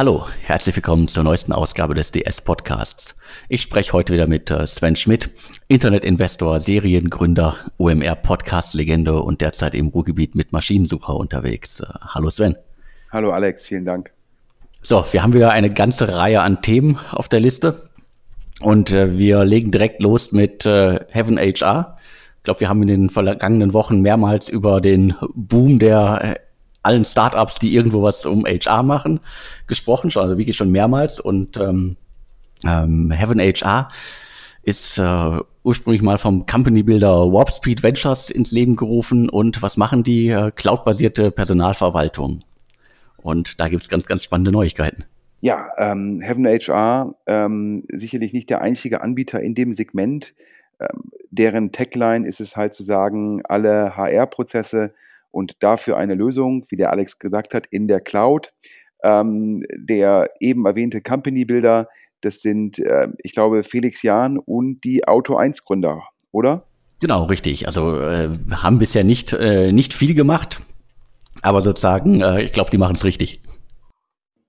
Hallo, 0.00 0.24
herzlich 0.40 0.74
willkommen 0.76 1.08
zur 1.08 1.24
neuesten 1.24 1.52
Ausgabe 1.52 1.92
des 1.92 2.10
DS 2.10 2.40
Podcasts. 2.40 3.14
Ich 3.50 3.60
spreche 3.60 3.92
heute 3.92 4.14
wieder 4.14 4.26
mit 4.26 4.50
äh, 4.50 4.66
Sven 4.66 4.96
Schmidt, 4.96 5.28
Internetinvestor, 5.68 6.58
Seriengründer, 6.58 7.56
OMR 7.76 8.14
Podcast 8.14 8.72
Legende 8.72 9.20
und 9.20 9.42
derzeit 9.42 9.74
im 9.74 9.88
Ruhrgebiet 9.88 10.34
mit 10.34 10.52
Maschinensucher 10.52 11.14
unterwegs. 11.14 11.80
Äh, 11.80 11.86
hallo 12.14 12.30
Sven. 12.30 12.56
Hallo 13.12 13.32
Alex, 13.32 13.66
vielen 13.66 13.84
Dank. 13.84 14.10
So, 14.80 15.04
wir 15.10 15.22
haben 15.22 15.34
wieder 15.34 15.50
eine 15.50 15.68
ganze 15.68 16.16
Reihe 16.16 16.40
an 16.40 16.62
Themen 16.62 16.98
auf 17.10 17.28
der 17.28 17.40
Liste 17.40 17.90
und 18.62 18.92
äh, 18.92 19.18
wir 19.18 19.44
legen 19.44 19.70
direkt 19.70 20.02
los 20.02 20.32
mit 20.32 20.64
Heaven 20.64 21.36
HR. 21.36 21.98
Ich 22.38 22.44
glaube, 22.44 22.60
wir 22.60 22.70
haben 22.70 22.80
in 22.80 22.88
den 22.88 23.10
vergangenen 23.10 23.74
Wochen 23.74 24.00
mehrmals 24.00 24.48
über 24.48 24.80
den 24.80 25.14
Boom 25.34 25.78
der 25.78 26.40
allen 26.82 27.04
Startups, 27.04 27.58
die 27.58 27.74
irgendwo 27.74 28.02
was 28.02 28.26
um 28.26 28.44
HR 28.44 28.82
machen, 28.82 29.20
gesprochen, 29.66 30.10
schon, 30.10 30.22
also 30.22 30.38
wirklich 30.38 30.56
schon 30.56 30.70
mehrmals. 30.70 31.20
Und 31.20 31.56
ähm, 31.56 31.96
ähm, 32.64 33.10
Heaven 33.10 33.40
HR 33.40 33.90
ist 34.62 34.98
äh, 34.98 35.38
ursprünglich 35.62 36.02
mal 36.02 36.18
vom 36.18 36.46
Company 36.46 36.82
Builder 36.82 37.32
Warp 37.32 37.50
Speed 37.50 37.82
Ventures 37.82 38.30
ins 38.30 38.50
Leben 38.50 38.76
gerufen. 38.76 39.28
Und 39.28 39.62
was 39.62 39.76
machen 39.76 40.02
die? 40.02 40.28
Äh, 40.28 40.50
Cloud-basierte 40.50 41.30
Personalverwaltung. 41.30 42.40
Und 43.18 43.60
da 43.60 43.68
gibt's 43.68 43.88
ganz, 43.88 44.06
ganz 44.06 44.24
spannende 44.24 44.52
Neuigkeiten. 44.52 45.04
Ja, 45.42 45.68
ähm, 45.78 46.20
Heaven 46.20 46.46
HR, 46.46 47.14
ähm, 47.26 47.82
sicherlich 47.90 48.32
nicht 48.32 48.50
der 48.50 48.60
einzige 48.60 49.00
Anbieter 49.00 49.40
in 49.40 49.54
dem 49.54 49.72
Segment. 49.72 50.34
Ähm, 50.78 51.10
deren 51.30 51.72
Tagline 51.72 52.26
ist 52.26 52.40
es 52.40 52.56
halt 52.56 52.74
zu 52.74 52.82
sagen, 52.82 53.42
alle 53.44 53.96
HR-Prozesse 53.96 54.92
und 55.30 55.54
dafür 55.60 55.96
eine 55.96 56.14
Lösung, 56.14 56.64
wie 56.68 56.76
der 56.76 56.90
Alex 56.90 57.18
gesagt 57.18 57.54
hat, 57.54 57.66
in 57.70 57.88
der 57.88 58.00
Cloud. 58.00 58.52
Ähm, 59.02 59.62
der 59.74 60.28
eben 60.40 60.66
erwähnte 60.66 61.00
Company 61.00 61.46
Builder, 61.46 61.88
das 62.20 62.42
sind, 62.42 62.78
äh, 62.78 63.08
ich 63.22 63.32
glaube, 63.32 63.62
Felix 63.62 64.02
Jahn 64.02 64.38
und 64.38 64.84
die 64.84 65.08
Auto 65.08 65.36
1 65.36 65.64
Gründer, 65.64 66.02
oder? 66.32 66.66
Genau, 67.00 67.24
richtig. 67.24 67.66
Also 67.66 67.98
äh, 67.98 68.30
haben 68.50 68.78
bisher 68.78 69.04
nicht, 69.04 69.32
äh, 69.32 69.72
nicht 69.72 69.94
viel 69.94 70.14
gemacht, 70.14 70.60
aber 71.40 71.62
sozusagen, 71.62 72.20
äh, 72.20 72.42
ich 72.42 72.52
glaube, 72.52 72.70
die 72.70 72.78
machen 72.78 72.94
es 72.94 73.04
richtig. 73.04 73.40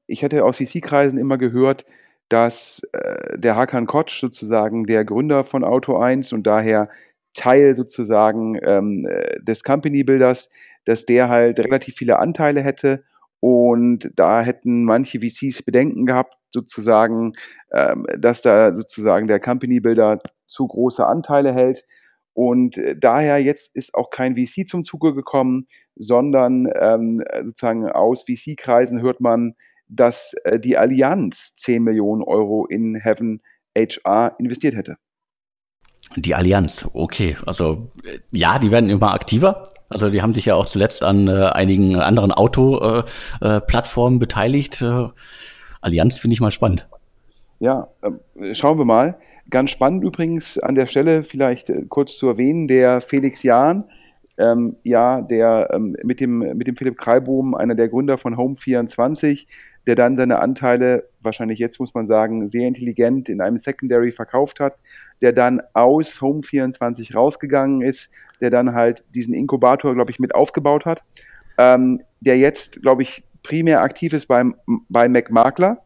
Ich 0.07 0.23
hatte 0.23 0.43
aus 0.43 0.57
VC-Kreisen 0.57 1.17
immer 1.17 1.37
gehört, 1.37 1.85
dass 2.27 2.81
äh, 2.91 3.37
der 3.37 3.55
Hakan 3.55 3.87
Kotsch 3.87 4.19
sozusagen 4.19 4.85
der 4.85 5.05
Gründer 5.05 5.45
von 5.45 5.63
Auto 5.63 5.97
1 5.97 6.33
und 6.33 6.45
daher 6.45 6.89
Teil 7.33 7.75
sozusagen 7.75 8.57
ähm, 8.63 9.05
äh, 9.09 9.41
des 9.41 9.63
Company 9.63 10.03
Builders, 10.03 10.49
dass 10.85 11.05
der 11.05 11.29
halt 11.29 11.59
relativ 11.59 11.95
viele 11.95 12.19
Anteile 12.19 12.61
hätte 12.61 13.03
und 13.41 14.11
da 14.15 14.41
hätten 14.41 14.85
manche 14.85 15.19
VCs 15.19 15.63
Bedenken 15.63 16.05
gehabt, 16.05 16.35
sozusagen, 16.51 17.33
ähm, 17.73 18.05
dass 18.17 18.41
da 18.41 18.73
sozusagen 18.75 19.27
der 19.27 19.39
Company 19.39 19.79
Builder 19.79 20.19
zu 20.45 20.67
große 20.67 21.05
Anteile 21.05 21.51
hält. 21.51 21.85
Und 22.33 22.77
äh, 22.77 22.95
daher 22.95 23.39
jetzt 23.39 23.71
ist 23.73 23.95
auch 23.95 24.11
kein 24.11 24.35
VC 24.35 24.67
zum 24.69 24.83
Zuge 24.83 25.15
gekommen, 25.15 25.65
sondern 25.95 26.69
ähm, 26.79 27.23
sozusagen 27.43 27.89
aus 27.89 28.23
VC-Kreisen 28.23 29.01
hört 29.01 29.21
man, 29.21 29.55
dass 29.87 30.33
äh, 30.43 30.59
die 30.59 30.77
Allianz 30.77 31.55
10 31.55 31.83
Millionen 31.83 32.21
Euro 32.21 32.67
in 32.67 32.95
Heaven 32.95 33.41
HR 33.75 34.35
investiert 34.37 34.75
hätte. 34.75 34.97
Die 36.15 36.35
Allianz, 36.35 36.89
okay. 36.93 37.37
Also 37.45 37.91
ja, 38.31 38.59
die 38.59 38.71
werden 38.71 38.89
immer 38.89 39.13
aktiver. 39.13 39.63
Also 39.89 40.09
die 40.09 40.21
haben 40.21 40.33
sich 40.33 40.45
ja 40.45 40.55
auch 40.55 40.65
zuletzt 40.65 41.03
an 41.03 41.27
äh, 41.27 41.47
einigen 41.53 41.97
anderen 41.97 42.31
Auto-Plattformen 42.31 44.15
äh, 44.15 44.17
äh, 44.17 44.19
beteiligt. 44.19 44.81
Äh, 44.81 45.07
Allianz 45.81 46.19
finde 46.19 46.33
ich 46.33 46.41
mal 46.41 46.51
spannend. 46.51 46.87
Ja, 47.59 47.89
äh, 48.01 48.55
schauen 48.55 48.77
wir 48.77 48.85
mal. 48.85 49.17
Ganz 49.49 49.69
spannend 49.69 50.03
übrigens 50.03 50.57
an 50.57 50.75
der 50.75 50.87
Stelle 50.87 51.23
vielleicht 51.23 51.69
äh, 51.69 51.83
kurz 51.87 52.17
zu 52.17 52.27
erwähnen, 52.27 52.67
der 52.67 53.01
Felix 53.01 53.43
Jahn, 53.43 53.85
ähm, 54.37 54.77
ja, 54.83 55.21
der 55.21 55.69
ähm, 55.73 55.95
mit, 56.03 56.19
dem, 56.19 56.39
mit 56.39 56.67
dem 56.67 56.75
Philipp 56.75 56.97
Kreibohm, 56.97 57.53
einer 57.53 57.75
der 57.75 57.89
Gründer 57.89 58.17
von 58.17 58.35
Home24, 58.35 59.45
der 59.87 59.95
dann 59.95 60.15
seine 60.15 60.39
Anteile, 60.39 61.09
wahrscheinlich 61.21 61.59
jetzt 61.59 61.79
muss 61.79 61.93
man 61.93 62.05
sagen, 62.05 62.47
sehr 62.47 62.67
intelligent 62.67 63.29
in 63.29 63.41
einem 63.41 63.57
Secondary 63.57 64.11
verkauft 64.11 64.59
hat, 64.59 64.77
der 65.21 65.33
dann 65.33 65.61
aus 65.73 66.21
Home24 66.21 67.15
rausgegangen 67.15 67.81
ist, 67.81 68.11
der 68.41 68.49
dann 68.49 68.73
halt 68.73 69.03
diesen 69.15 69.33
Inkubator, 69.33 69.93
glaube 69.93 70.11
ich, 70.11 70.19
mit 70.19 70.35
aufgebaut 70.35 70.85
hat, 70.85 71.03
ähm, 71.57 72.01
der 72.19 72.37
jetzt, 72.37 72.81
glaube 72.81 73.03
ich, 73.03 73.23
primär 73.43 73.81
aktiv 73.81 74.13
ist 74.13 74.27
beim, 74.27 74.55
bei 74.89 75.09
MacMakler. 75.09 75.83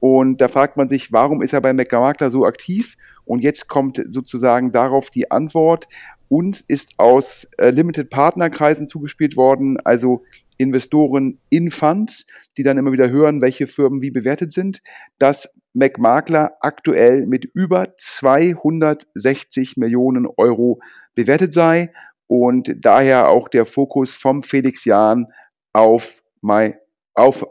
Und 0.00 0.40
da 0.40 0.48
fragt 0.48 0.76
man 0.76 0.88
sich, 0.88 1.12
warum 1.12 1.42
ist 1.42 1.52
er 1.52 1.60
bei 1.60 1.72
MacMakler 1.72 2.30
so 2.30 2.44
aktiv? 2.44 2.96
Und 3.24 3.42
jetzt 3.42 3.68
kommt 3.68 4.02
sozusagen 4.08 4.70
darauf 4.70 5.10
die 5.10 5.30
Antwort. 5.30 5.88
Uns 6.28 6.60
ist 6.60 6.94
aus 6.98 7.46
äh, 7.58 7.70
Limited 7.70 8.10
Partnerkreisen 8.10 8.88
zugespielt 8.88 9.36
worden, 9.36 9.78
also 9.84 10.24
Investoren 10.58 11.38
in 11.50 11.70
Funds, 11.70 12.26
die 12.56 12.62
dann 12.62 12.78
immer 12.78 12.92
wieder 12.92 13.10
hören, 13.10 13.42
welche 13.42 13.66
Firmen 13.66 14.02
wie 14.02 14.10
bewertet 14.10 14.52
sind, 14.52 14.82
dass 15.18 15.54
McMakler 15.74 16.52
aktuell 16.60 17.26
mit 17.26 17.44
über 17.44 17.94
260 17.96 19.76
Millionen 19.76 20.26
Euro 20.36 20.80
bewertet 21.14 21.52
sei 21.52 21.92
und 22.26 22.74
daher 22.80 23.28
auch 23.28 23.48
der 23.48 23.66
Fokus 23.66 24.14
vom 24.14 24.42
Felix 24.42 24.84
Jahn 24.84 25.26
auf 25.72 26.22
My, 26.40 26.74
auf 27.14 27.46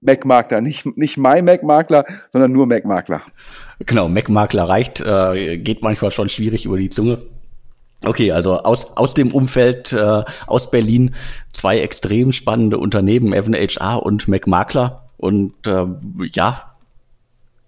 Mac-Makler, 0.00 0.60
nicht, 0.60 0.84
nicht 0.96 1.16
My 1.16 1.42
Mac-Makler, 1.42 2.04
sondern 2.30 2.52
nur 2.52 2.66
Mac-Makler. 2.66 3.22
Genau, 3.80 4.08
Mac-Makler 4.08 4.68
reicht, 4.68 5.00
äh, 5.00 5.58
geht 5.58 5.82
manchmal 5.82 6.10
schon 6.10 6.28
schwierig 6.28 6.66
über 6.66 6.76
die 6.76 6.90
Zunge. 6.90 7.22
Okay, 8.06 8.30
also 8.30 8.58
aus, 8.58 8.96
aus 8.96 9.14
dem 9.14 9.32
Umfeld 9.32 9.92
äh, 9.92 10.22
aus 10.46 10.70
Berlin 10.70 11.14
zwei 11.52 11.80
extrem 11.80 12.30
spannende 12.30 12.78
Unternehmen, 12.78 13.32
Evan 13.32 13.54
HR 13.54 14.02
und 14.04 14.28
McMakler. 14.28 15.08
Und 15.16 15.54
äh, 15.66 15.86
ja, 16.32 16.76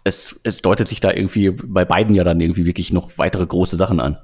es, 0.04 0.38
es 0.44 0.62
deutet 0.62 0.86
sich 0.86 1.00
da 1.00 1.12
irgendwie 1.12 1.50
bei 1.50 1.84
beiden 1.84 2.14
ja 2.14 2.22
dann 2.22 2.40
irgendwie 2.40 2.66
wirklich 2.66 2.92
noch 2.92 3.10
weitere 3.16 3.46
große 3.46 3.76
Sachen 3.76 3.98
an. 3.98 4.18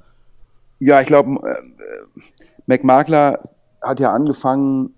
Ja, 0.79 1.01
ich 1.01 1.07
glaube, 1.07 1.31
äh, 1.47 2.21
McMakler 2.65 3.39
hat 3.81 3.99
ja 3.99 4.13
angefangen 4.13 4.95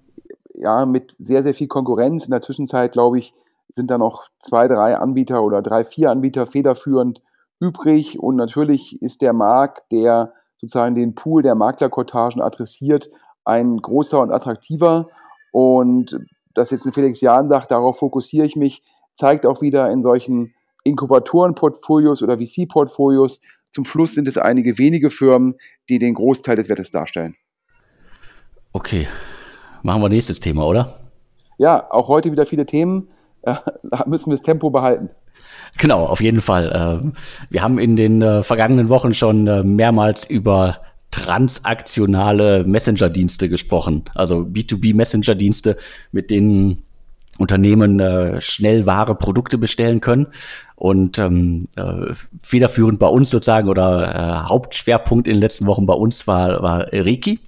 ja, 0.54 0.86
mit 0.86 1.16
sehr, 1.18 1.42
sehr 1.42 1.54
viel 1.54 1.68
Konkurrenz. 1.68 2.26
In 2.26 2.32
der 2.32 2.42
Zwischenzeit, 2.42 2.92
glaube 2.92 3.18
ich, 3.18 3.34
sind 3.70 3.90
da 3.90 3.98
noch 3.98 4.30
zwei, 4.40 4.68
drei 4.68 4.98
Anbieter 4.98 5.44
oder 5.44 5.62
drei, 5.62 5.84
vier 5.84 6.12
Anbieter 6.12 6.46
federführend 6.46 7.22
übrig. 7.60 8.20
Und 8.20 8.36
natürlich 8.36 9.02
ist 9.02 9.22
der 9.22 9.34
Markt, 9.34 9.92
der 9.92 10.34
sozusagen 10.60 10.96
den 10.96 11.16
Pool 11.16 11.44
der 11.44 11.56
Maklerkortagen 11.56 12.42
adressiert, 12.42 13.10
ein 13.46 13.78
großer 13.78 14.20
und 14.20 14.32
attraktiver. 14.32 15.08
Und 15.52 16.20
dass 16.54 16.72
jetzt 16.72 16.86
ein 16.86 16.94
Felix 16.94 17.22
Jahn 17.22 17.50
sagt, 17.50 17.72
darauf 17.72 18.00
fokussiere 18.00 18.46
ich 18.46 18.56
mich, 18.56 18.84
zeigt 19.16 19.46
auch 19.46 19.62
wieder 19.62 19.90
in 19.92 20.04
solchen 20.04 20.54
Inkubatoren-Portfolios 20.84 22.24
oder 22.24 22.38
VC-Portfolios. 22.38 23.42
Zum 23.72 23.86
Schluss 23.86 24.14
sind 24.14 24.28
es 24.28 24.38
einige 24.38 24.78
wenige 24.78 25.10
Firmen, 25.10 25.56
die 25.90 26.00
den 26.00 26.14
Großteil 26.14 26.56
des 26.56 26.70
Wertes 26.70 26.92
darstellen. 26.92 27.36
Okay, 28.74 29.08
machen 29.84 30.02
wir 30.02 30.10
nächstes 30.10 30.40
Thema, 30.40 30.66
oder? 30.66 31.00
Ja, 31.58 31.90
auch 31.92 32.08
heute 32.08 32.32
wieder 32.32 32.46
viele 32.46 32.66
Themen. 32.66 33.10
Da 33.44 34.04
müssen 34.06 34.30
wir 34.30 34.34
das 34.34 34.42
Tempo 34.42 34.70
behalten. 34.70 35.10
Genau, 35.78 36.06
auf 36.06 36.22
jeden 36.22 36.42
Fall. 36.42 36.72
Ähm, 36.74 37.14
wir 37.50 37.62
haben 37.62 37.80
in 37.80 37.96
den 37.96 38.22
äh, 38.22 38.44
vergangenen 38.44 38.90
Wochen 38.90 39.14
schon 39.14 39.48
äh, 39.48 39.64
mehrmals 39.64 40.26
über 40.26 40.82
transaktionale 41.12 42.64
Messenger-Dienste 42.66 43.50
gesprochen, 43.50 44.04
also 44.14 44.40
B2B-Messenger-Dienste, 44.40 45.78
mit 46.12 46.32
denen 46.32 46.84
Unternehmen 47.38 48.00
äh, 48.00 48.42
schnell 48.42 48.86
wahre 48.86 49.16
Produkte 49.16 49.58
bestellen 49.58 50.02
können. 50.02 50.28
Und 50.76 51.18
ähm, 51.18 51.68
äh, 51.76 52.14
federführend 52.42 53.00
bei 53.00 53.08
uns 53.08 53.30
sozusagen 53.30 53.70
oder 53.70 54.14
äh, 54.14 54.50
Hauptschwerpunkt 54.50 55.28
in 55.28 55.36
den 55.36 55.42
letzten 55.42 55.66
Wochen 55.66 55.86
bei 55.86 55.94
uns 55.94 56.28
war, 56.28 56.62
war 56.62 56.88
Reiki. 56.92 57.40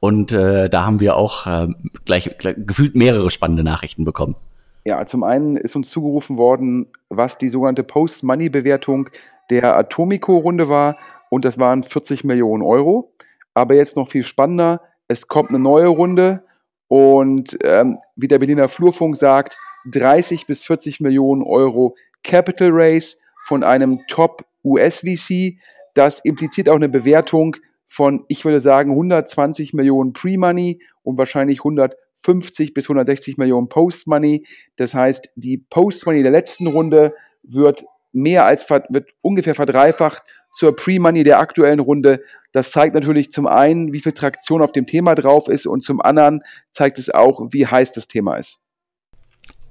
Und 0.00 0.32
äh, 0.32 0.68
da 0.68 0.84
haben 0.84 1.00
wir 1.00 1.16
auch 1.16 1.46
äh, 1.46 1.68
gleich, 2.04 2.30
gleich 2.38 2.56
gefühlt 2.58 2.94
mehrere 2.94 3.30
spannende 3.30 3.64
Nachrichten 3.64 4.04
bekommen. 4.04 4.36
Ja, 4.84 5.06
zum 5.06 5.24
einen 5.24 5.56
ist 5.56 5.76
uns 5.76 5.88
zugerufen 5.88 6.36
worden, 6.36 6.92
was 7.08 7.38
die 7.38 7.48
sogenannte 7.48 7.84
Post-Money-Bewertung 7.84 9.08
der 9.48 9.76
Atomico-Runde 9.76 10.68
war. 10.68 10.96
Und 11.30 11.46
das 11.46 11.58
waren 11.58 11.82
40 11.82 12.24
Millionen 12.24 12.62
Euro. 12.62 13.12
Aber 13.54 13.74
jetzt 13.74 13.96
noch 13.96 14.08
viel 14.08 14.24
spannender, 14.24 14.82
es 15.08 15.26
kommt 15.26 15.50
eine 15.50 15.58
neue 15.58 15.86
Runde. 15.86 16.44
Und 16.88 17.56
ähm, 17.64 17.98
wie 18.14 18.28
der 18.28 18.38
Berliner 18.38 18.68
Flurfunk 18.68 19.16
sagt, 19.16 19.56
30 19.90 20.46
bis 20.46 20.64
40 20.64 21.00
Millionen 21.00 21.42
Euro 21.42 21.96
Capital 22.22 22.70
Raise 22.70 23.16
von 23.46 23.62
einem 23.62 24.00
Top-US-VC. 24.08 25.58
Das 25.94 26.20
impliziert 26.20 26.68
auch 26.68 26.76
eine 26.76 26.88
Bewertung 26.88 27.56
von, 27.86 28.24
ich 28.28 28.44
würde 28.44 28.60
sagen, 28.60 28.90
120 28.90 29.72
Millionen 29.72 30.12
Pre-Money 30.12 30.80
und 31.02 31.16
wahrscheinlich 31.16 31.60
100 31.60 31.96
150 32.22 32.74
bis 32.74 32.84
160 32.86 33.36
Millionen 33.36 33.68
Post-Money. 33.68 34.46
Das 34.76 34.94
heißt, 34.94 35.30
die 35.36 35.58
Post-Money 35.58 36.22
der 36.22 36.32
letzten 36.32 36.66
Runde 36.66 37.14
wird 37.42 37.84
mehr 38.12 38.44
als, 38.44 38.68
wird 38.70 39.10
ungefähr 39.20 39.54
verdreifacht 39.54 40.22
zur 40.52 40.76
Pre-Money 40.76 41.24
der 41.24 41.40
aktuellen 41.40 41.80
Runde. 41.80 42.22
Das 42.52 42.70
zeigt 42.70 42.94
natürlich 42.94 43.30
zum 43.30 43.46
einen, 43.46 43.92
wie 43.92 44.00
viel 44.00 44.12
Traktion 44.12 44.62
auf 44.62 44.72
dem 44.72 44.86
Thema 44.86 45.14
drauf 45.14 45.48
ist 45.48 45.66
und 45.66 45.82
zum 45.82 46.00
anderen 46.00 46.42
zeigt 46.70 46.98
es 46.98 47.10
auch, 47.10 47.48
wie 47.50 47.66
heiß 47.66 47.92
das 47.92 48.06
Thema 48.06 48.36
ist. 48.36 48.60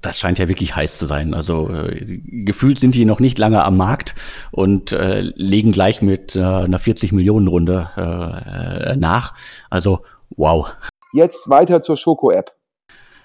Das 0.02 0.20
scheint 0.20 0.38
ja 0.38 0.48
wirklich 0.48 0.76
heiß 0.76 0.98
zu 0.98 1.06
sein. 1.06 1.32
Also 1.32 1.70
äh, 1.70 2.20
gefühlt 2.22 2.78
sind 2.78 2.94
die 2.94 3.06
noch 3.06 3.20
nicht 3.20 3.38
lange 3.38 3.64
am 3.64 3.78
Markt 3.78 4.14
und 4.50 4.92
äh, 4.92 5.22
legen 5.22 5.72
gleich 5.72 6.02
mit 6.02 6.36
äh, 6.36 6.42
einer 6.42 6.78
40 6.78 7.12
Millionen 7.12 7.48
Runde 7.48 7.88
äh, 7.96 8.96
nach. 8.96 9.34
Also 9.70 10.00
wow. 10.36 10.70
Jetzt 11.14 11.48
weiter 11.48 11.80
zur 11.80 11.96
Schoko-App. 11.96 12.56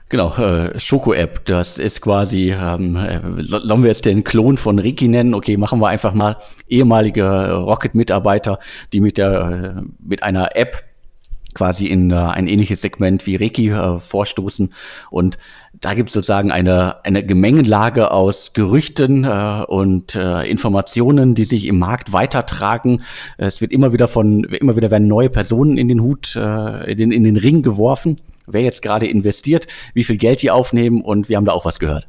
Genau, 0.10 0.36
äh, 0.36 0.80
Schoko-App, 0.80 1.44
das 1.46 1.80
ist 1.80 2.02
quasi, 2.02 2.52
ähm, 2.52 2.96
äh, 2.96 3.20
sollen 3.42 3.82
wir 3.82 3.88
jetzt 3.88 4.06
den 4.06 4.24
Klon 4.24 4.58
von 4.58 4.78
Ricky 4.78 5.08
nennen? 5.08 5.34
Okay, 5.34 5.58
machen 5.58 5.80
wir 5.82 5.88
einfach 5.88 6.14
mal 6.14 6.38
ehemalige 6.68 7.52
Rocket-Mitarbeiter, 7.52 8.60
die 8.94 9.00
mit 9.00 9.18
der 9.18 9.76
äh, 9.78 9.82
mit 9.98 10.22
einer 10.22 10.56
App 10.56 10.84
quasi 11.56 11.88
in 11.88 12.12
äh, 12.12 12.16
ein 12.16 12.46
ähnliches 12.46 12.82
Segment 12.82 13.26
wie 13.26 13.38
Reiki 13.38 13.70
äh, 13.70 13.98
vorstoßen. 13.98 14.72
Und 15.10 15.40
da 15.82 15.94
gibt 15.94 16.10
es 16.10 16.14
sozusagen 16.14 16.52
eine, 16.52 17.04
eine 17.06 17.24
Gemengenlage 17.26 18.12
aus 18.12 18.54
Gerüchten 18.54 19.24
äh, 19.24 19.64
und 19.68 20.16
äh, 20.16 20.44
Informationen, 20.50 21.36
die 21.36 21.46
sich 21.46 21.68
im 21.68 21.80
Markt 21.80 22.14
weitertragen. 22.14 23.04
Es 23.38 23.62
wird 23.62 23.72
immer 23.72 23.94
wieder 23.94 24.08
von, 24.08 24.44
immer 24.44 24.76
wieder 24.76 24.92
werden 24.92 25.08
neue 25.08 25.30
Personen 25.30 25.78
in 25.78 25.88
den 25.88 26.02
Hut, 26.02 26.36
äh, 26.36 26.92
in, 26.92 26.98
den, 26.98 27.12
in 27.12 27.24
den 27.24 27.38
Ring 27.38 27.62
geworfen 27.62 28.20
wer 28.52 28.62
jetzt 28.62 28.82
gerade 28.82 29.08
investiert, 29.08 29.68
wie 29.94 30.04
viel 30.04 30.18
Geld 30.18 30.42
die 30.42 30.52
aufnehmen 30.52 31.02
und 31.02 31.30
wir 31.30 31.38
haben 31.38 31.46
da 31.46 31.54
auch 31.54 31.66
was 31.66 31.80
gehört. 31.80 32.08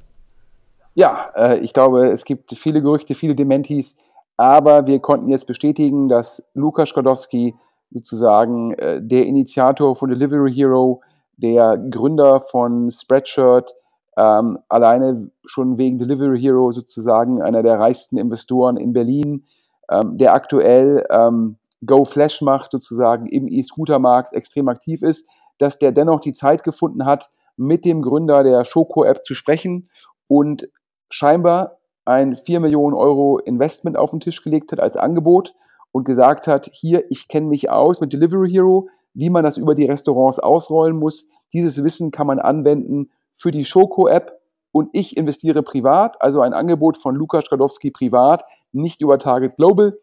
Ja, 0.94 1.30
äh, 1.36 1.58
ich 1.60 1.72
glaube, 1.72 2.08
es 2.08 2.24
gibt 2.24 2.52
viele 2.52 2.82
Gerüchte, 2.82 3.14
viele 3.14 3.34
Dementis, 3.34 3.96
aber 4.36 4.86
wir 4.86 4.98
konnten 5.00 5.28
jetzt 5.28 5.46
bestätigen, 5.46 6.08
dass 6.08 6.42
Lukas 6.54 6.88
Skadowski 6.90 7.54
sozusagen 7.90 8.72
äh, 8.74 9.00
der 9.02 9.26
Initiator 9.26 9.94
von 9.94 10.10
Delivery 10.10 10.52
Hero, 10.52 11.02
der 11.42 11.78
Gründer 11.78 12.40
von 12.40 12.90
Spreadshirt, 12.90 13.74
ähm, 14.16 14.58
alleine 14.68 15.30
schon 15.44 15.78
wegen 15.78 15.98
Delivery 15.98 16.40
Hero 16.40 16.72
sozusagen 16.72 17.42
einer 17.42 17.62
der 17.62 17.78
reichsten 17.78 18.18
Investoren 18.18 18.76
in 18.76 18.92
Berlin, 18.92 19.46
ähm, 19.90 20.18
der 20.18 20.34
aktuell 20.34 21.06
ähm, 21.10 21.56
Go 21.86 22.04
Flash 22.04 22.42
macht, 22.42 22.72
sozusagen 22.72 23.26
im 23.26 23.48
E-Scooter-Markt 23.48 24.34
extrem 24.34 24.68
aktiv 24.68 25.02
ist 25.02 25.26
dass 25.60 25.78
der 25.78 25.92
dennoch 25.92 26.20
die 26.20 26.32
Zeit 26.32 26.64
gefunden 26.64 27.04
hat, 27.04 27.30
mit 27.56 27.84
dem 27.84 28.02
Gründer 28.02 28.42
der 28.42 28.64
Schoko-App 28.64 29.22
zu 29.22 29.34
sprechen 29.34 29.90
und 30.26 30.68
scheinbar 31.10 31.78
ein 32.06 32.34
4 32.34 32.60
Millionen 32.60 32.94
Euro 32.94 33.38
Investment 33.38 33.96
auf 33.96 34.10
den 34.10 34.20
Tisch 34.20 34.42
gelegt 34.42 34.72
hat 34.72 34.80
als 34.80 34.96
Angebot 34.96 35.54
und 35.92 36.04
gesagt 36.04 36.46
hat, 36.46 36.68
hier, 36.72 37.04
ich 37.10 37.28
kenne 37.28 37.46
mich 37.46 37.68
aus 37.68 38.00
mit 38.00 38.12
Delivery 38.12 38.50
Hero, 38.50 38.88
wie 39.14 39.30
man 39.30 39.44
das 39.44 39.56
über 39.56 39.74
die 39.74 39.86
Restaurants 39.86 40.38
ausrollen 40.38 40.96
muss. 40.96 41.26
Dieses 41.52 41.82
Wissen 41.82 42.10
kann 42.10 42.26
man 42.26 42.38
anwenden 42.38 43.10
für 43.34 43.50
die 43.50 43.64
Schoko-App 43.64 44.40
und 44.72 44.88
ich 44.92 45.16
investiere 45.16 45.62
privat, 45.62 46.20
also 46.22 46.40
ein 46.42 46.52
Angebot 46.52 46.96
von 46.96 47.14
Lukas 47.14 47.46
Skadowski 47.46 47.90
privat, 47.90 48.44
nicht 48.72 49.00
über 49.00 49.18
Target 49.18 49.56
Global. 49.56 49.98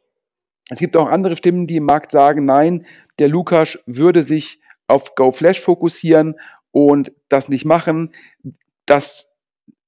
Es 0.69 0.79
gibt 0.79 0.97
auch 0.97 1.09
andere 1.09 1.35
Stimmen, 1.37 1.67
die 1.67 1.77
im 1.77 1.85
Markt 1.85 2.11
sagen, 2.11 2.45
nein, 2.45 2.85
der 3.19 3.29
Lukas 3.29 3.79
würde 3.85 4.23
sich 4.23 4.59
auf 4.87 5.15
Go 5.15 5.31
Flash 5.31 5.61
fokussieren 5.61 6.35
und 6.71 7.11
das 7.29 7.47
nicht 7.47 7.65
machen. 7.65 8.11
Das 8.85 9.35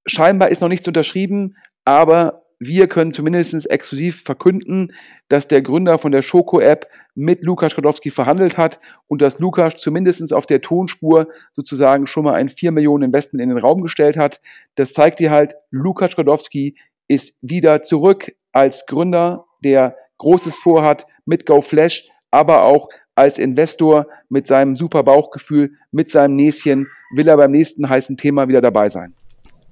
scheinbar 0.06 0.50
ist 0.50 0.62
noch 0.62 0.70
nichts 0.70 0.88
unterschrieben, 0.88 1.58
aber 1.84 2.46
wir 2.60 2.88
können 2.88 3.14
zumindest 3.14 3.70
exklusiv 3.72 4.24
verkünden, 4.24 4.94
dass 5.30 5.48
der 5.48 5.62
Gründer 5.62 5.98
von 5.98 6.12
der 6.12 6.22
Schoko-App 6.22 6.88
mit 7.16 7.44
Lukas 7.44 7.72
Skadowski 7.72 8.12
verhandelt 8.12 8.58
hat 8.58 8.80
und 9.08 9.22
dass 9.22 9.40
Lukas 9.40 9.78
zumindest 9.78 10.34
auf 10.34 10.46
der 10.46 10.62
Tonspur 10.62 11.30
sozusagen 11.54 12.06
schon 12.06 12.26
mal 12.26 12.34
ein 12.34 12.50
4 12.50 12.72
Millionen 12.72 13.06
Investment 13.06 13.42
in 13.42 13.50
den 13.50 13.58
Raum 13.58 13.82
gestellt 13.82 14.18
hat. 14.18 14.42
Das 14.76 14.94
zeigt 14.94 15.20
dir 15.20 15.32
halt, 15.32 15.56
Lukas 15.72 16.12
Skadowski 16.12 16.76
ist 17.08 17.38
wieder 17.42 17.82
zurück 17.82 18.34
als 18.52 18.86
Gründer, 18.86 19.46
der 19.64 19.96
Großes 20.18 20.56
vorhat 20.56 21.06
mit 21.26 21.46
GoFlash, 21.46 22.10
aber 22.30 22.64
auch 22.64 22.90
als 23.16 23.38
Investor 23.38 24.08
mit 24.28 24.48
seinem 24.48 24.76
super 24.76 25.04
Bauchgefühl, 25.04 25.72
mit 25.92 26.10
seinem 26.10 26.36
Näschen, 26.36 26.88
will 27.16 27.28
er 27.28 27.38
beim 27.38 27.52
nächsten 27.52 27.90
heißen 27.90 28.18
Thema 28.18 28.48
wieder 28.48 28.62
dabei 28.62 28.90
sein. 28.90 29.14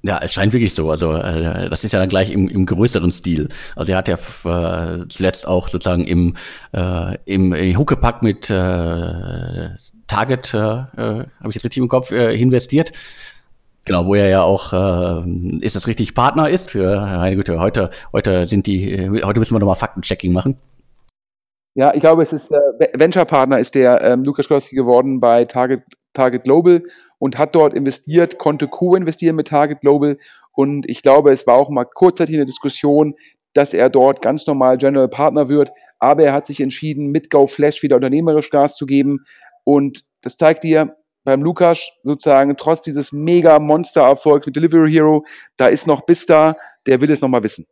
Ja, 0.04 0.20
es 0.22 0.34
scheint 0.34 0.54
wirklich 0.54 0.74
so. 0.74 0.90
Also 0.90 1.14
äh, 1.14 1.70
das 1.70 1.84
ist 1.84 1.92
ja 1.92 2.00
dann 2.00 2.10
gleich 2.10 2.32
im, 2.32 2.48
im 2.48 2.66
größeren 2.66 3.12
Stil. 3.12 3.50
Also 3.76 3.92
er 3.92 3.98
hat 3.98 4.08
ja 4.08 4.16
äh, 4.16 5.08
zuletzt 5.10 5.48
auch 5.48 5.68
sozusagen 5.68 6.06
im, 6.06 6.36
äh, 6.74 7.18
im, 7.26 7.54
im 7.54 7.78
Huckepack 7.78 8.22
mit 8.22 8.50
äh, 8.50 9.70
Target, 10.08 10.54
äh, 10.54 10.58
äh 10.58 10.88
habe 10.98 11.50
ich 11.50 11.56
jetzt 11.56 11.66
richtig 11.66 11.78
im 11.78 11.90
Kopf, 11.90 12.12
äh, 12.12 12.34
investiert. 12.36 12.92
Genau, 13.86 14.06
wo 14.06 14.16
er 14.16 14.28
ja 14.28 14.42
auch, 14.42 14.74
äh, 14.74 15.60
ist 15.62 15.76
das 15.76 15.88
richtig, 15.88 16.14
Partner 16.14 16.50
ist. 16.50 16.72
Für, 16.72 17.00
meine 17.00 17.36
Güte, 17.36 17.60
heute, 17.60 17.90
heute 18.12 18.46
sind 18.46 18.68
die, 18.68 19.10
heute 19.24 19.40
müssen 19.40 19.56
wir 19.56 19.60
nochmal 19.60 19.78
Faktenchecking 19.78 20.34
machen. 20.34 20.58
Ja, 21.74 21.94
ich 21.94 22.02
glaube, 22.02 22.24
es 22.24 22.34
ist 22.34 22.52
äh, 22.52 22.90
Venture 22.96 23.26
Partner 23.26 23.60
ist 23.60 23.76
der 23.76 24.02
ähm, 24.02 24.24
Lukas 24.24 24.48
Klosky 24.48 24.76
geworden 24.76 25.20
bei 25.20 25.46
Target, 25.46 25.84
Target 26.14 26.44
Global 26.44 26.82
und 27.20 27.38
hat 27.38 27.56
dort 27.56 27.74
investiert, 27.74 28.38
konnte 28.38 28.68
co-investieren 28.68 29.36
mit 29.36 29.48
Target 29.48 29.82
Global 29.82 30.18
und 30.52 30.90
ich 30.90 31.02
glaube, 31.02 31.32
es 31.32 31.48
war 31.48 31.56
auch 31.56 31.70
mal 31.70 31.86
kurzzeitig 31.86 32.36
eine 32.36 32.46
Diskussion, 32.46 33.16
dass 33.54 33.74
er 33.74 33.90
dort 33.90 34.22
ganz 34.22 34.46
normal 34.48 34.78
General 34.78 35.08
Partner 35.08 35.50
wird, 35.50 35.72
aber 36.00 36.24
er 36.24 36.34
hat 36.34 36.46
sich 36.46 36.60
entschieden, 36.62 37.08
mit 37.08 37.30
GoFlash 37.30 37.82
wieder 37.84 37.96
unternehmerisch 37.96 38.50
Gas 38.50 38.76
zu 38.76 38.86
geben 38.86 39.26
und 39.64 40.06
das 40.22 40.38
zeigt 40.38 40.64
dir, 40.64 40.96
beim 41.24 41.44
Lukas 41.44 41.90
sozusagen 42.04 42.56
trotz 42.56 42.84
dieses 42.84 43.12
mega 43.12 43.60
Monster-Erfolgs 43.60 44.46
mit 44.46 44.56
Delivery 44.56 44.90
Hero, 44.90 45.26
da 45.58 45.68
ist 45.68 45.86
noch 45.86 46.06
bis 46.06 46.26
da, 46.26 46.56
der 46.86 47.02
will 47.02 47.12
es 47.12 47.22
nochmal 47.22 47.44
wissen. 47.44 47.66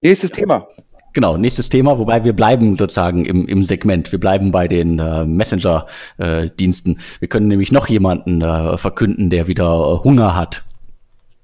Nächstes 0.00 0.30
Thema. 0.30 0.68
Genau, 1.12 1.36
nächstes 1.36 1.68
Thema, 1.68 1.98
wobei 1.98 2.24
wir 2.24 2.32
bleiben 2.32 2.76
sozusagen 2.76 3.26
im, 3.26 3.46
im 3.46 3.62
Segment. 3.62 4.10
Wir 4.12 4.20
bleiben 4.20 4.50
bei 4.50 4.66
den 4.66 4.98
äh, 4.98 5.26
Messenger-Diensten. 5.26 6.96
Äh, 6.96 7.00
wir 7.20 7.28
können 7.28 7.48
nämlich 7.48 7.70
noch 7.70 7.86
jemanden 7.88 8.40
äh, 8.40 8.78
verkünden, 8.78 9.28
der 9.28 9.46
wieder 9.46 9.66
äh, 9.66 10.04
Hunger 10.04 10.34
hat. 10.34 10.64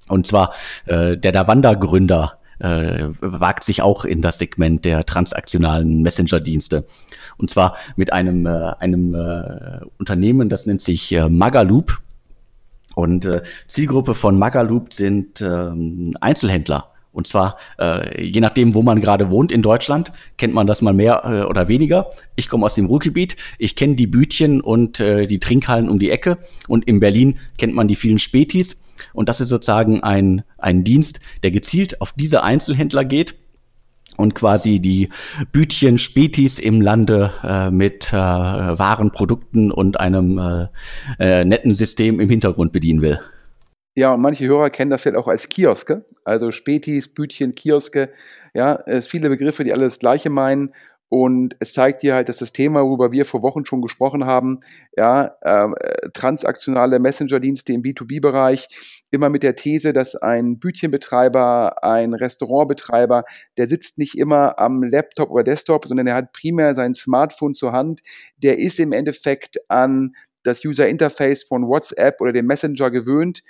Und 0.07 0.25
zwar 0.25 0.53
äh, 0.87 1.17
der 1.17 1.31
Davanda-Gründer 1.31 2.39
äh, 2.57 3.05
wagt 3.21 3.63
sich 3.63 3.83
auch 3.83 4.05
in 4.05 4.23
das 4.23 4.39
Segment 4.39 4.85
der 4.85 5.05
transaktionalen 5.05 6.01
Messenger-Dienste. 6.01 6.85
Und 7.37 7.51
zwar 7.51 7.77
mit 7.95 8.11
einem, 8.11 8.47
äh, 8.47 8.73
einem 8.79 9.13
äh, 9.13 9.81
Unternehmen, 9.99 10.49
das 10.49 10.65
nennt 10.65 10.81
sich 10.81 11.11
äh, 11.11 11.29
Magaloop. 11.29 12.01
Und 12.95 13.25
äh, 13.25 13.43
Zielgruppe 13.67 14.15
von 14.15 14.37
Magaloop 14.39 14.93
sind 14.93 15.41
äh, 15.41 15.69
Einzelhändler. 16.19 16.91
Und 17.11 17.27
zwar, 17.27 17.57
äh, 17.79 18.23
je 18.23 18.39
nachdem, 18.39 18.75
wo 18.75 18.83
man 18.83 19.01
gerade 19.01 19.29
wohnt 19.29 19.51
in 19.51 19.61
Deutschland, 19.61 20.11
kennt 20.37 20.53
man 20.53 20.67
das 20.67 20.81
mal 20.81 20.93
mehr 20.93 21.23
äh, 21.25 21.49
oder 21.49 21.67
weniger. 21.67 22.09
Ich 22.35 22.47
komme 22.49 22.65
aus 22.65 22.75
dem 22.75 22.85
Ruhrgebiet, 22.85 23.35
ich 23.57 23.75
kenne 23.75 23.95
die 23.95 24.07
Bütchen 24.07 24.61
und 24.61 24.99
äh, 24.99 25.25
die 25.25 25.39
Trinkhallen 25.39 25.89
um 25.89 25.99
die 25.99 26.11
Ecke. 26.11 26.37
Und 26.67 26.85
in 26.85 26.99
Berlin 26.99 27.39
kennt 27.57 27.73
man 27.73 27.87
die 27.87 27.95
vielen 27.95 28.19
Spätis. 28.19 28.79
Und 29.13 29.29
das 29.29 29.41
ist 29.41 29.49
sozusagen 29.49 30.03
ein, 30.03 30.43
ein 30.57 30.83
Dienst, 30.83 31.19
der 31.41 31.51
gezielt 31.51 32.01
auf 32.01 32.13
diese 32.13 32.43
Einzelhändler 32.43 33.05
geht 33.05 33.35
und 34.17 34.35
quasi 34.35 34.79
die 34.79 35.09
Bütchen 35.51 35.97
Spätis 35.97 36.59
im 36.59 36.81
Lande 36.81 37.31
äh, 37.41 37.71
mit 37.71 38.11
äh, 38.11 38.17
wahren 38.17 39.11
Produkten 39.11 39.71
und 39.71 39.99
einem 39.99 40.37
äh, 40.37 40.67
äh, 41.19 41.45
netten 41.45 41.73
System 41.73 42.19
im 42.19 42.29
Hintergrund 42.29 42.73
bedienen 42.73 43.01
will. 43.01 43.19
Ja, 43.95 44.13
und 44.13 44.21
manche 44.21 44.45
Hörer 44.45 44.69
kennen 44.69 44.91
das 44.91 45.01
vielleicht 45.01 45.17
auch 45.17 45.27
als 45.27 45.49
Kioske, 45.49 46.05
also 46.23 46.51
Spätis, 46.51 47.07
Bütchen, 47.13 47.55
Kioske. 47.55 48.09
Ja, 48.53 48.81
es 48.85 49.07
viele 49.07 49.29
Begriffe, 49.29 49.63
die 49.63 49.73
alle 49.73 49.83
das 49.83 49.99
Gleiche 49.99 50.29
meinen. 50.29 50.73
Und 51.11 51.55
es 51.59 51.73
zeigt 51.73 52.03
dir 52.03 52.13
halt, 52.13 52.29
dass 52.29 52.37
das 52.37 52.53
Thema, 52.53 52.83
worüber 52.83 53.11
wir 53.11 53.25
vor 53.25 53.41
Wochen 53.41 53.65
schon 53.65 53.81
gesprochen 53.81 54.25
haben, 54.25 54.59
ja, 54.95 55.35
ähm, 55.43 55.75
äh, 55.79 56.09
transaktionale 56.13 56.99
Messenger-Dienste 56.99 57.73
im 57.73 57.81
B2B-Bereich, 57.81 58.67
immer 59.09 59.29
mit 59.29 59.41
der 59.41 59.55
These, 59.55 59.91
dass 59.91 60.15
ein 60.15 60.59
Bütchenbetreiber, 60.59 61.83
ein 61.83 62.13
Restaurantbetreiber, 62.13 63.23
der 63.57 63.67
sitzt 63.67 63.97
nicht 63.97 64.19
immer 64.19 64.59
am 64.59 64.83
Laptop 64.83 65.31
oder 65.31 65.43
Desktop, 65.43 65.87
sondern 65.87 66.05
er 66.05 66.13
hat 66.13 66.31
primär 66.31 66.75
sein 66.75 66.93
Smartphone 66.93 67.55
zur 67.55 67.71
Hand. 67.71 68.01
Der 68.37 68.59
ist 68.59 68.79
im 68.79 68.91
Endeffekt 68.91 69.57
an 69.67 70.13
das 70.43 70.63
User 70.63 70.87
Interface 70.87 71.43
von 71.43 71.67
WhatsApp 71.67 72.21
oder 72.21 72.33
dem 72.33 72.45
Messenger 72.45 72.91
gewöhnt 72.91 73.41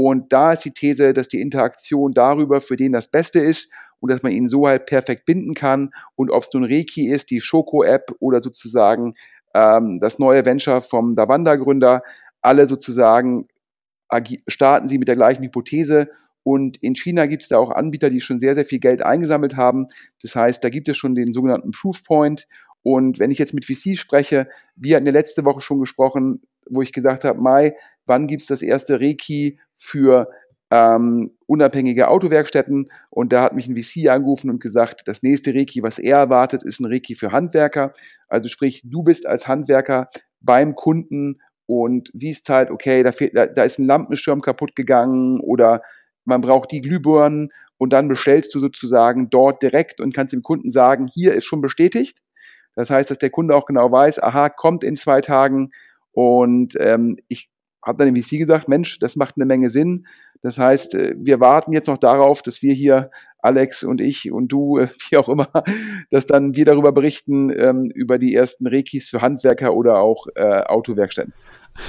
und 0.00 0.32
da 0.32 0.52
ist 0.52 0.64
die 0.64 0.70
These, 0.70 1.12
dass 1.12 1.26
die 1.26 1.40
Interaktion 1.40 2.12
darüber 2.14 2.60
für 2.60 2.76
den 2.76 2.92
das 2.92 3.10
Beste 3.10 3.40
ist 3.40 3.72
und 3.98 4.12
dass 4.12 4.22
man 4.22 4.30
ihn 4.30 4.46
so 4.46 4.68
halt 4.68 4.86
perfekt 4.86 5.24
binden 5.24 5.54
kann. 5.54 5.90
Und 6.14 6.30
ob 6.30 6.44
es 6.44 6.54
nun 6.54 6.62
Reiki 6.62 7.08
ist, 7.08 7.32
die 7.32 7.40
Schoko-App 7.40 8.14
oder 8.20 8.40
sozusagen 8.40 9.14
ähm, 9.54 9.98
das 9.98 10.20
neue 10.20 10.44
Venture 10.44 10.82
vom 10.82 11.16
Davanda-Gründer, 11.16 12.02
alle 12.42 12.68
sozusagen 12.68 13.48
starten 14.46 14.86
sie 14.86 14.98
mit 14.98 15.08
der 15.08 15.16
gleichen 15.16 15.42
Hypothese. 15.42 16.10
Und 16.44 16.76
in 16.76 16.94
China 16.94 17.26
gibt 17.26 17.42
es 17.42 17.48
da 17.48 17.58
auch 17.58 17.72
Anbieter, 17.72 18.08
die 18.08 18.20
schon 18.20 18.38
sehr, 18.38 18.54
sehr 18.54 18.66
viel 18.66 18.78
Geld 18.78 19.02
eingesammelt 19.02 19.56
haben. 19.56 19.88
Das 20.22 20.36
heißt, 20.36 20.62
da 20.62 20.68
gibt 20.68 20.88
es 20.88 20.96
schon 20.96 21.16
den 21.16 21.32
sogenannten 21.32 21.72
Proof 21.72 22.04
Point. 22.04 22.46
Und 22.84 23.18
wenn 23.18 23.32
ich 23.32 23.38
jetzt 23.38 23.52
mit 23.52 23.64
VC 23.64 23.98
spreche, 23.98 24.46
wir 24.76 24.94
hatten 24.94 25.06
ja 25.06 25.12
letzte 25.12 25.44
Woche 25.44 25.60
schon 25.60 25.80
gesprochen, 25.80 26.42
wo 26.70 26.82
ich 26.82 26.92
gesagt 26.92 27.24
habe, 27.24 27.40
Mai, 27.40 27.74
wann 28.08 28.26
gibt 28.26 28.42
es 28.42 28.48
das 28.48 28.62
erste 28.62 29.00
Reiki 29.00 29.58
für 29.74 30.28
ähm, 30.70 31.36
unabhängige 31.46 32.08
Autowerkstätten? 32.08 32.90
Und 33.10 33.32
da 33.32 33.42
hat 33.42 33.54
mich 33.54 33.68
ein 33.68 33.76
VC 33.76 34.08
angerufen 34.08 34.50
und 34.50 34.60
gesagt, 34.60 35.02
das 35.06 35.22
nächste 35.22 35.54
Reiki, 35.54 35.82
was 35.82 35.98
er 35.98 36.18
erwartet, 36.18 36.62
ist 36.62 36.80
ein 36.80 36.86
Reiki 36.86 37.14
für 37.14 37.32
Handwerker. 37.32 37.92
Also 38.28 38.48
sprich, 38.48 38.82
du 38.84 39.02
bist 39.02 39.26
als 39.26 39.48
Handwerker 39.48 40.08
beim 40.40 40.74
Kunden 40.74 41.40
und 41.66 42.10
siehst 42.14 42.48
halt, 42.48 42.70
okay, 42.70 43.02
da, 43.02 43.12
fehlt, 43.12 43.36
da, 43.36 43.46
da 43.46 43.62
ist 43.62 43.78
ein 43.78 43.86
Lampenschirm 43.86 44.40
kaputt 44.40 44.74
gegangen 44.74 45.38
oder 45.40 45.82
man 46.24 46.40
braucht 46.40 46.72
die 46.72 46.80
Glühbirnen 46.80 47.52
und 47.76 47.92
dann 47.92 48.08
bestellst 48.08 48.54
du 48.54 48.60
sozusagen 48.60 49.30
dort 49.30 49.62
direkt 49.62 50.00
und 50.00 50.14
kannst 50.14 50.32
dem 50.32 50.42
Kunden 50.42 50.72
sagen, 50.72 51.08
hier 51.12 51.34
ist 51.34 51.44
schon 51.44 51.60
bestätigt. 51.60 52.18
Das 52.74 52.90
heißt, 52.90 53.10
dass 53.10 53.18
der 53.18 53.30
Kunde 53.30 53.54
auch 53.54 53.66
genau 53.66 53.90
weiß, 53.90 54.22
aha, 54.22 54.48
kommt 54.48 54.84
in 54.84 54.96
zwei 54.96 55.20
Tagen 55.20 55.70
und 56.12 56.74
ähm, 56.80 57.16
ich 57.28 57.50
habe 57.88 58.04
dann 58.04 58.14
VC 58.14 58.38
gesagt, 58.38 58.68
Mensch, 58.68 58.98
das 58.98 59.16
macht 59.16 59.34
eine 59.36 59.46
Menge 59.46 59.70
Sinn. 59.70 60.06
Das 60.42 60.58
heißt, 60.58 60.94
äh, 60.94 61.14
wir 61.16 61.40
warten 61.40 61.72
jetzt 61.72 61.88
noch 61.88 61.98
darauf, 61.98 62.42
dass 62.42 62.62
wir 62.62 62.74
hier, 62.74 63.10
Alex 63.40 63.82
und 63.82 64.00
ich 64.00 64.30
und 64.30 64.48
du, 64.48 64.78
äh, 64.78 64.88
wie 65.10 65.16
auch 65.16 65.28
immer, 65.28 65.48
dass 66.10 66.26
dann 66.26 66.54
wir 66.54 66.64
darüber 66.64 66.92
berichten, 66.92 67.50
ähm, 67.50 67.90
über 67.92 68.18
die 68.18 68.34
ersten 68.34 68.66
Rekis 68.66 69.08
für 69.08 69.22
Handwerker 69.22 69.74
oder 69.74 69.98
auch 69.98 70.26
äh, 70.36 70.62
Autowerkstätten. 70.62 71.32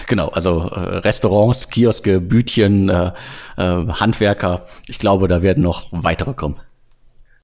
Genau, 0.08 0.29
also 0.29 0.62
äh, 0.62 0.98
Restaurants, 1.00 1.70
Kioske, 1.70 2.22
Bütchen, 2.22 2.89
äh, 2.89 3.12
äh, 3.58 3.88
Handwerker. 3.88 4.65
Ich 4.88 5.00
glaube, 5.00 5.27
da 5.27 5.41
werden 5.41 5.63
noch 5.63 5.88
weitere 5.91 6.34
kommen. 6.34 6.60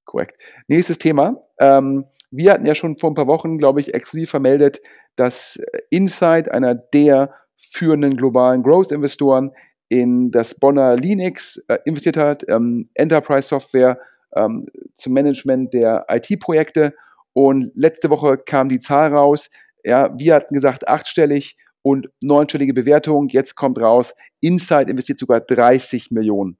Korrekt. 0.04 0.36
Nächstes 0.68 0.98
Thema. 0.98 1.36
Ähm, 1.58 2.04
wir 2.30 2.52
hatten 2.52 2.66
ja 2.66 2.74
schon 2.74 2.96
vor 2.98 3.10
ein 3.10 3.14
paar 3.14 3.26
Wochen, 3.26 3.58
glaube 3.58 3.80
ich, 3.80 3.94
exklusiv 3.94 4.30
vermeldet, 4.30 4.80
dass 5.16 5.60
Insight, 5.90 6.50
einer 6.50 6.74
der 6.74 7.30
führenden 7.76 8.16
globalen 8.16 8.62
Growth-Investoren, 8.62 9.52
in 9.88 10.30
das 10.30 10.58
Bonner 10.58 10.96
Linux 10.96 11.58
äh, 11.68 11.78
investiert 11.84 12.16
hat, 12.16 12.44
ähm, 12.48 12.88
Enterprise-Software 12.94 13.98
ähm, 14.34 14.66
zum 14.94 15.12
Management 15.12 15.74
der 15.74 16.06
IT-Projekte. 16.08 16.94
Und 17.32 17.70
letzte 17.74 18.10
Woche 18.10 18.38
kam 18.38 18.68
die 18.68 18.78
Zahl 18.78 19.14
raus. 19.14 19.50
Ja, 19.84 20.10
wir 20.18 20.34
hatten 20.34 20.54
gesagt 20.54 20.88
achtstellig 20.88 21.56
und 21.82 22.08
neunstellige 22.20 22.74
Bewertung. 22.74 23.28
Jetzt 23.28 23.54
kommt 23.54 23.80
raus, 23.80 24.14
Insight 24.40 24.88
investiert 24.88 25.18
sogar 25.18 25.40
30 25.40 26.10
Millionen. 26.10 26.58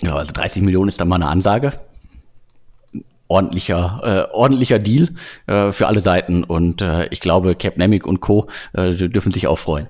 Ja, 0.00 0.16
also 0.16 0.32
30 0.32 0.62
Millionen 0.62 0.88
ist 0.88 1.00
dann 1.00 1.08
mal 1.08 1.16
eine 1.16 1.28
Ansage. 1.28 1.72
Ordentlicher, 3.34 4.28
äh, 4.30 4.32
ordentlicher 4.32 4.78
Deal 4.78 5.08
äh, 5.48 5.72
für 5.72 5.88
alle 5.88 6.00
Seiten 6.00 6.44
und 6.44 6.82
äh, 6.82 7.08
ich 7.08 7.18
glaube, 7.18 7.56
Capnemic 7.56 8.06
und 8.06 8.20
Co. 8.20 8.46
Äh, 8.74 8.92
dürfen 8.92 9.32
sich 9.32 9.48
auch 9.48 9.58
freuen. 9.58 9.88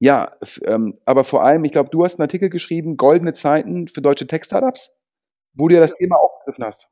Ja, 0.00 0.28
ähm, 0.66 0.98
aber 1.06 1.24
vor 1.24 1.42
allem, 1.42 1.64
ich 1.64 1.72
glaube, 1.72 1.88
du 1.90 2.04
hast 2.04 2.16
einen 2.16 2.24
Artikel 2.24 2.50
geschrieben, 2.50 2.98
Goldene 2.98 3.32
Zeiten 3.32 3.88
für 3.88 4.02
deutsche 4.02 4.26
Tech-Startups, 4.26 4.94
wo 5.54 5.68
du 5.68 5.76
ja 5.76 5.80
das 5.80 5.94
Thema 5.94 6.16
aufgegriffen 6.16 6.62
hast. 6.62 6.90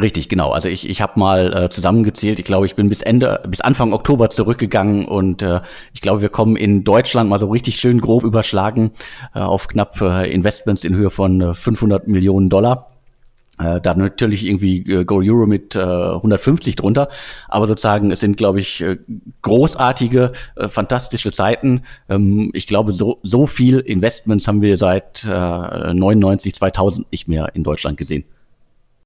Richtig, 0.00 0.30
genau. 0.30 0.50
Also 0.52 0.70
ich, 0.70 0.88
ich 0.88 1.02
habe 1.02 1.20
mal 1.20 1.64
äh, 1.64 1.68
zusammengezählt, 1.68 2.38
ich 2.38 2.46
glaube, 2.46 2.64
ich 2.64 2.74
bin 2.74 2.88
bis 2.88 3.02
Ende, 3.02 3.42
bis 3.46 3.60
Anfang 3.60 3.92
Oktober 3.92 4.30
zurückgegangen 4.30 5.04
und 5.04 5.42
äh, 5.42 5.60
ich 5.92 6.00
glaube, 6.00 6.22
wir 6.22 6.30
kommen 6.30 6.56
in 6.56 6.84
Deutschland 6.84 7.28
mal 7.28 7.38
so 7.38 7.50
richtig 7.50 7.76
schön 7.76 8.00
grob 8.00 8.22
überschlagen 8.22 8.92
äh, 9.34 9.40
auf 9.40 9.68
knapp 9.68 10.00
äh, 10.00 10.32
Investments 10.32 10.84
in 10.84 10.96
Höhe 10.96 11.10
von 11.10 11.42
äh, 11.42 11.52
500 11.52 12.08
Millionen 12.08 12.48
Dollar. 12.48 12.91
Äh, 13.58 13.80
da 13.82 13.94
natürlich 13.94 14.46
irgendwie 14.46 14.78
äh, 14.90 15.04
Go 15.04 15.20
Euro 15.22 15.46
mit 15.46 15.76
äh, 15.76 15.80
150 15.80 16.74
drunter, 16.74 17.10
aber 17.48 17.66
sozusagen 17.66 18.10
es 18.10 18.20
sind, 18.20 18.38
glaube 18.38 18.60
ich, 18.60 18.80
äh, 18.80 18.96
großartige, 19.42 20.32
äh, 20.56 20.68
fantastische 20.68 21.32
Zeiten. 21.32 21.82
Ähm, 22.08 22.50
ich 22.54 22.66
glaube, 22.66 22.92
so, 22.92 23.20
so 23.22 23.46
viel 23.46 23.80
Investments 23.80 24.48
haben 24.48 24.62
wir 24.62 24.78
seit 24.78 25.24
äh, 25.24 25.28
99, 25.28 26.54
2000 26.54 27.12
nicht 27.12 27.28
mehr 27.28 27.50
in 27.54 27.62
Deutschland 27.62 27.98
gesehen. 27.98 28.24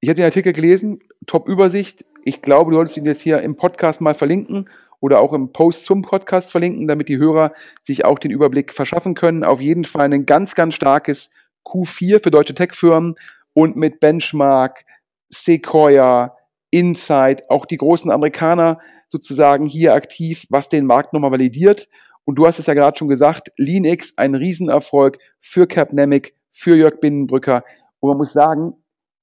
Ich 0.00 0.08
habe 0.08 0.16
den 0.16 0.26
Artikel 0.26 0.52
gelesen, 0.52 1.00
Top-Übersicht. 1.26 2.04
Ich 2.24 2.40
glaube, 2.40 2.70
du 2.70 2.76
solltest 2.76 2.96
ihn 2.96 3.04
jetzt 3.04 3.22
hier 3.22 3.40
im 3.40 3.56
Podcast 3.56 4.00
mal 4.00 4.14
verlinken 4.14 4.68
oder 5.00 5.20
auch 5.20 5.32
im 5.32 5.52
Post 5.52 5.86
zum 5.86 6.02
Podcast 6.02 6.52
verlinken, 6.52 6.86
damit 6.86 7.08
die 7.08 7.18
Hörer 7.18 7.52
sich 7.82 8.04
auch 8.04 8.20
den 8.20 8.30
Überblick 8.30 8.72
verschaffen 8.72 9.14
können. 9.14 9.42
Auf 9.42 9.60
jeden 9.60 9.84
Fall 9.84 10.12
ein 10.12 10.24
ganz, 10.24 10.54
ganz 10.54 10.74
starkes 10.74 11.30
Q4 11.64 12.22
für 12.22 12.30
deutsche 12.30 12.54
Tech-Firmen 12.54 13.16
und 13.56 13.74
mit 13.74 14.00
Benchmark, 14.00 14.84
Sequoia, 15.30 16.36
Insight, 16.70 17.48
auch 17.48 17.64
die 17.64 17.78
großen 17.78 18.10
Amerikaner 18.10 18.78
sozusagen 19.08 19.64
hier 19.64 19.94
aktiv, 19.94 20.46
was 20.50 20.68
den 20.68 20.84
Markt 20.84 21.14
nochmal 21.14 21.30
validiert. 21.30 21.88
Und 22.26 22.34
du 22.34 22.46
hast 22.46 22.58
es 22.58 22.66
ja 22.66 22.74
gerade 22.74 22.98
schon 22.98 23.08
gesagt, 23.08 23.50
LeanX 23.56 24.18
ein 24.18 24.34
Riesenerfolg 24.34 25.18
für 25.40 25.66
Capnemic, 25.66 26.36
für 26.50 26.76
Jörg 26.76 27.00
Binnenbrücker. 27.00 27.64
Und 28.00 28.10
man 28.10 28.18
muss 28.18 28.34
sagen, 28.34 28.74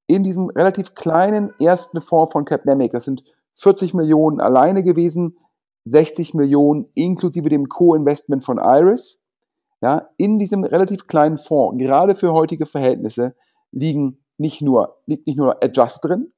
in 0.07 0.23
diesem 0.23 0.49
relativ 0.49 0.95
kleinen 0.95 1.53
ersten 1.59 2.01
Fonds 2.01 2.31
von 2.31 2.43
Capnemic, 2.43 2.89
das 2.89 3.05
sind 3.05 3.23
40 3.53 3.93
Millionen 3.93 4.41
alleine 4.41 4.81
gewesen, 4.81 5.37
60 5.85 6.33
Millionen 6.33 6.87
inklusive 6.95 7.49
dem 7.49 7.69
Co-Investment 7.69 8.43
von 8.43 8.57
Iris. 8.57 9.21
Ja, 9.79 10.09
in 10.17 10.39
diesem 10.39 10.63
relativ 10.63 11.05
kleinen 11.05 11.37
Fonds, 11.37 11.77
gerade 11.77 12.15
für 12.15 12.33
heutige 12.33 12.65
Verhältnisse, 12.65 13.35
liegen 13.71 14.22
nicht 14.37 14.61
nur, 14.61 14.95
liegt 15.05 15.27
nicht 15.27 15.37
nur 15.37 15.63
Adjust 15.63 16.03
drin, 16.03 16.31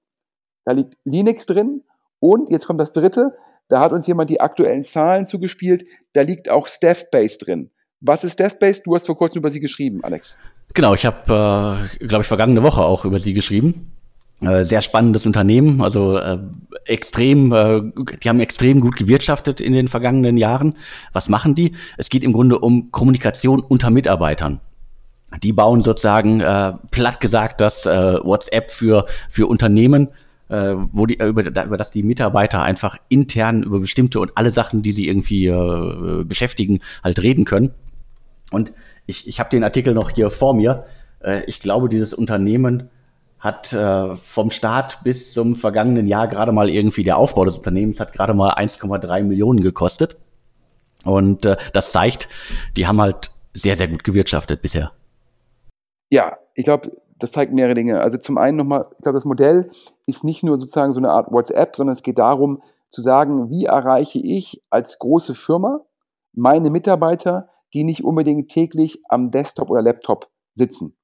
da 0.66 0.72
liegt 0.72 0.96
Linux 1.06 1.46
drin 1.46 1.84
und 2.20 2.50
jetzt 2.50 2.68
kommt 2.68 2.80
das 2.80 2.92
dritte, 2.92 3.36
da 3.68 3.80
hat 3.80 3.94
uns 3.94 4.08
jemand 4.08 4.30
die 4.30 4.42
aktuellen 4.42 4.84
Zahlen 4.84 5.28
zugespielt, 5.28 5.86
da 6.14 6.22
liegt 6.22 6.50
auch 6.50 6.68
Staffbase 6.68 7.40
drin. 7.40 7.72
Was 8.02 8.24
ist 8.24 8.34
Staffbase? 8.34 8.84
Du 8.84 8.94
hast 8.96 9.06
vor 9.06 9.18
kurzem 9.18 9.40
über 9.40 9.50
sie 9.50 9.60
geschrieben, 9.60 10.04
Alex. 10.04 10.38
Genau, 10.74 10.94
ich 10.94 11.06
habe, 11.06 11.90
äh, 12.00 12.06
glaube 12.06 12.22
ich, 12.22 12.28
vergangene 12.28 12.62
Woche 12.62 12.84
auch 12.84 13.06
über 13.06 13.20
sie 13.20 13.34
geschrieben. 13.34 13.92
Äh, 14.42 14.66
sehr 14.66 14.82
spannendes 14.82 15.25
Unternehmen, 15.25 15.82
also 15.82 16.18
äh, 16.18 16.38
extrem, 16.84 17.54
äh, 17.54 17.82
die 18.22 18.28
haben 18.28 18.42
extrem 18.42 18.82
gut 18.82 18.98
gewirtschaftet 18.98 19.62
in 19.62 19.72
den 19.72 19.88
vergangenen 19.88 20.36
Jahren. 20.36 20.75
Was 21.14 21.30
machen 21.30 21.56
die? 21.56 21.74
Es 21.98 22.10
geht 22.10 22.24
im 22.24 22.34
Grunde 22.34 22.60
um 22.60 22.92
Kommunikation 22.92 23.62
unter 23.62 23.90
Mitarbeitern. 23.90 24.60
Die 25.44 25.54
bauen 25.54 25.82
sozusagen, 25.82 26.42
äh, 26.42 26.74
platt 26.92 27.20
gesagt, 27.20 27.62
das 27.62 27.86
äh, 27.86 28.20
WhatsApp 28.24 28.72
für, 28.72 29.06
für 29.30 29.48
Unternehmen, 29.48 30.10
äh, 30.50 30.75
wo 30.92 31.06
die, 31.06 31.15
über, 31.15 31.44
über 31.44 31.77
das 31.77 31.92
die 31.92 32.04
Mitarbeiter 32.04 32.62
einfach 32.62 32.98
intern 33.10 33.63
über 33.63 33.80
bestimmte 33.80 34.20
und 34.20 34.38
alle 34.38 34.51
Sachen, 34.51 34.82
die 34.82 34.92
sie 34.92 35.08
irgendwie 35.08 35.48
äh, 35.48 36.24
beschäftigen, 36.24 36.80
halt 37.04 37.22
reden 37.22 37.46
können. 37.46 37.72
Und 38.51 38.72
ich, 39.06 39.27
ich 39.27 39.39
habe 39.39 39.50
den 39.50 39.63
Artikel 39.63 39.94
noch 39.94 40.12
hier 40.12 40.30
vor 40.30 40.54
mir. 40.54 40.86
Äh, 41.20 41.44
ich 41.46 41.60
glaube, 41.60 41.89
dieses 41.89 42.13
Unternehmen 42.13 42.89
hat 43.39 43.74
äh, 43.74 44.15
vom 44.15 44.50
Start 44.50 45.04
bis 45.04 45.34
zum 45.34 45.56
vergangenen 45.56 46.08
Jahr 46.08 46.27
gerade 46.27 46.51
mal 46.51 46.70
irgendwie 46.70 47.04
der 47.04 47.18
Aufbau 47.18 47.46
des 47.46 47.58
Unternehmens 47.58 48.00
hat 48.00 48.13
gerade 48.13 48.34
mal 48.34 48.54
1,3 48.54 49.24
Millionen 49.24 49.62
gekostet. 49.62 50.18
Und 51.04 51.46
äh, 51.46 51.56
das 51.74 51.92
zeigt, 51.92 52.27
die 52.75 52.88
haben 52.88 53.00
halt 53.00 53.32
sehr, 53.54 53.75
sehr 53.75 53.88
gut 53.88 54.04
gewirtschaftet 54.04 54.62
bisher. 54.62 54.92
Ja, 56.15 56.38
ich 56.53 56.63
glaube, 56.63 56.91
das 57.19 57.31
zeigt 57.31 57.53
mehrere 57.53 57.74
Dinge. 57.74 58.01
Also 58.01 58.17
zum 58.17 58.38
einen 58.38 58.57
nochmal, 58.57 58.86
ich 58.93 59.01
glaube, 59.01 59.17
das 59.17 59.25
Modell 59.25 59.69
ist 60.05 60.24
nicht 60.24 60.43
nur 60.43 60.60
sozusagen 60.60 60.93
so 60.93 61.00
eine 61.00 61.12
Art 61.12 61.31
WhatsApp, 61.31 61.75
sondern 61.75 61.93
es 61.93 62.03
geht 62.03 62.17
darum 62.17 62.62
zu 62.89 63.01
sagen, 63.01 63.50
wie 63.50 63.65
erreiche 63.65 64.19
ich 64.19 64.63
als 64.69 65.00
große 65.00 65.36
Firma 65.36 65.81
meine 66.34 66.69
Mitarbeiter 66.69 67.50
die 67.75 67.84
nicht 67.84 68.05
unbedingt 68.05 68.50
täglich 68.50 69.01
am 69.10 69.31
Desktop 69.31 69.69
oder 69.69 69.81
Laptop 69.81 70.29
sitzen. 70.53 70.95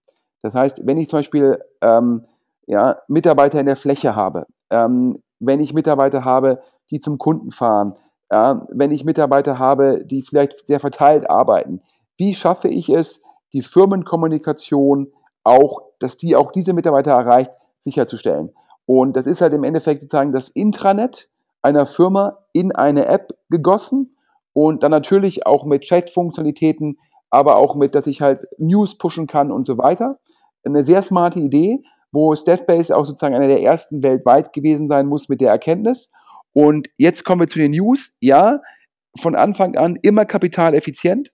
Das 0.42 0.56
heißt, 0.56 0.88
wenn 0.88 0.98
ich 0.98 1.10
zum 1.10 1.20
Beispiel 1.20 1.60
ähm, 1.82 2.26
ja, 2.66 2.98
Mitarbeiter 3.10 3.60
in 3.60 3.66
der 3.66 3.76
Fläche 3.76 4.16
habe, 4.16 4.46
ähm, 4.70 5.22
wenn 5.40 5.60
ich 5.60 5.74
Mitarbeiter 5.74 6.24
habe, 6.24 6.62
die 6.90 7.00
zum 7.00 7.18
Kunden 7.18 7.52
fahren, 7.52 7.98
ja, 8.32 8.66
wenn 8.72 8.92
ich 8.92 9.04
Mitarbeiter 9.04 9.60
habe, 9.60 10.06
die 10.06 10.22
vielleicht 10.22 10.66
sehr 10.66 10.80
verteilt 10.80 11.30
arbeiten, 11.30 11.82
wie 12.18 12.34
schaffe 12.34 12.70
ich 12.70 12.88
es, 12.88 13.22
die 13.54 13.62
Firmenkommunikation 13.62 15.12
auch, 15.44 15.82
dass 16.00 16.18
die 16.18 16.36
auch 16.36 16.52
diese 16.52 16.74
Mitarbeiter 16.74 17.12
erreicht, 17.12 17.52
sicherzustellen? 17.80 18.52
Und 18.86 19.16
das 19.16 19.26
ist 19.26 19.42
halt 19.42 19.54
im 19.54 19.64
Endeffekt 19.64 20.02
sozusagen 20.02 20.32
das 20.32 20.50
Intranet 20.50 21.30
einer 21.62 21.86
Firma 21.86 22.38
in 22.54 22.72
eine 22.72 23.06
App 23.06 23.34
gegossen 23.50 24.16
und 24.54 24.84
dann 24.84 24.92
natürlich 24.92 25.46
auch 25.46 25.66
mit 25.66 25.84
Chat-Funktionalitäten, 25.84 26.98
aber 27.30 27.56
auch 27.56 27.76
mit, 27.76 27.96
dass 27.96 28.08
ich 28.08 28.22
halt 28.22 28.46
News 28.58 28.98
pushen 28.98 29.28
kann 29.28 29.52
und 29.52 29.66
so 29.66 29.78
weiter. 29.78 30.20
Eine 30.66 30.86
sehr 30.86 31.02
smarte 31.02 31.40
Idee, 31.40 31.84
wo 32.12 32.36
Staffbase 32.36 32.96
auch 32.96 33.06
sozusagen 33.06 33.36
einer 33.36 33.48
der 33.48 33.62
ersten 33.62 34.04
weltweit 34.04 34.54
gewesen 34.54 34.88
sein 34.88 35.08
muss 35.08 35.30
mit 35.30 35.42
der 35.42 35.52
Erkenntnis. 35.52 36.12
Und 36.54 36.90
jetzt 36.98 37.24
kommen 37.24 37.42
wir 37.42 37.48
zu 37.48 37.60
den 37.60 37.72
News. 37.72 38.18
Ja, 38.20 38.60
von 39.20 39.36
Anfang 39.36 39.78
an 39.78 39.98
immer 40.02 40.26
kapitaleffizient. 40.26 41.32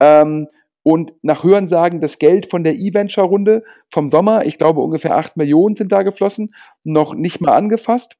Ähm, 0.00 0.48
und 0.84 1.14
nach 1.22 1.42
Hörensagen 1.42 2.00
das 2.00 2.18
Geld 2.18 2.50
von 2.50 2.62
der 2.62 2.74
E-Venture-Runde 2.74 3.64
vom 3.90 4.10
Sommer, 4.10 4.44
ich 4.44 4.58
glaube 4.58 4.80
ungefähr 4.80 5.16
8 5.16 5.36
Millionen 5.38 5.76
sind 5.76 5.90
da 5.90 6.02
geflossen, 6.02 6.54
noch 6.84 7.14
nicht 7.14 7.40
mal 7.40 7.56
angefasst. 7.56 8.16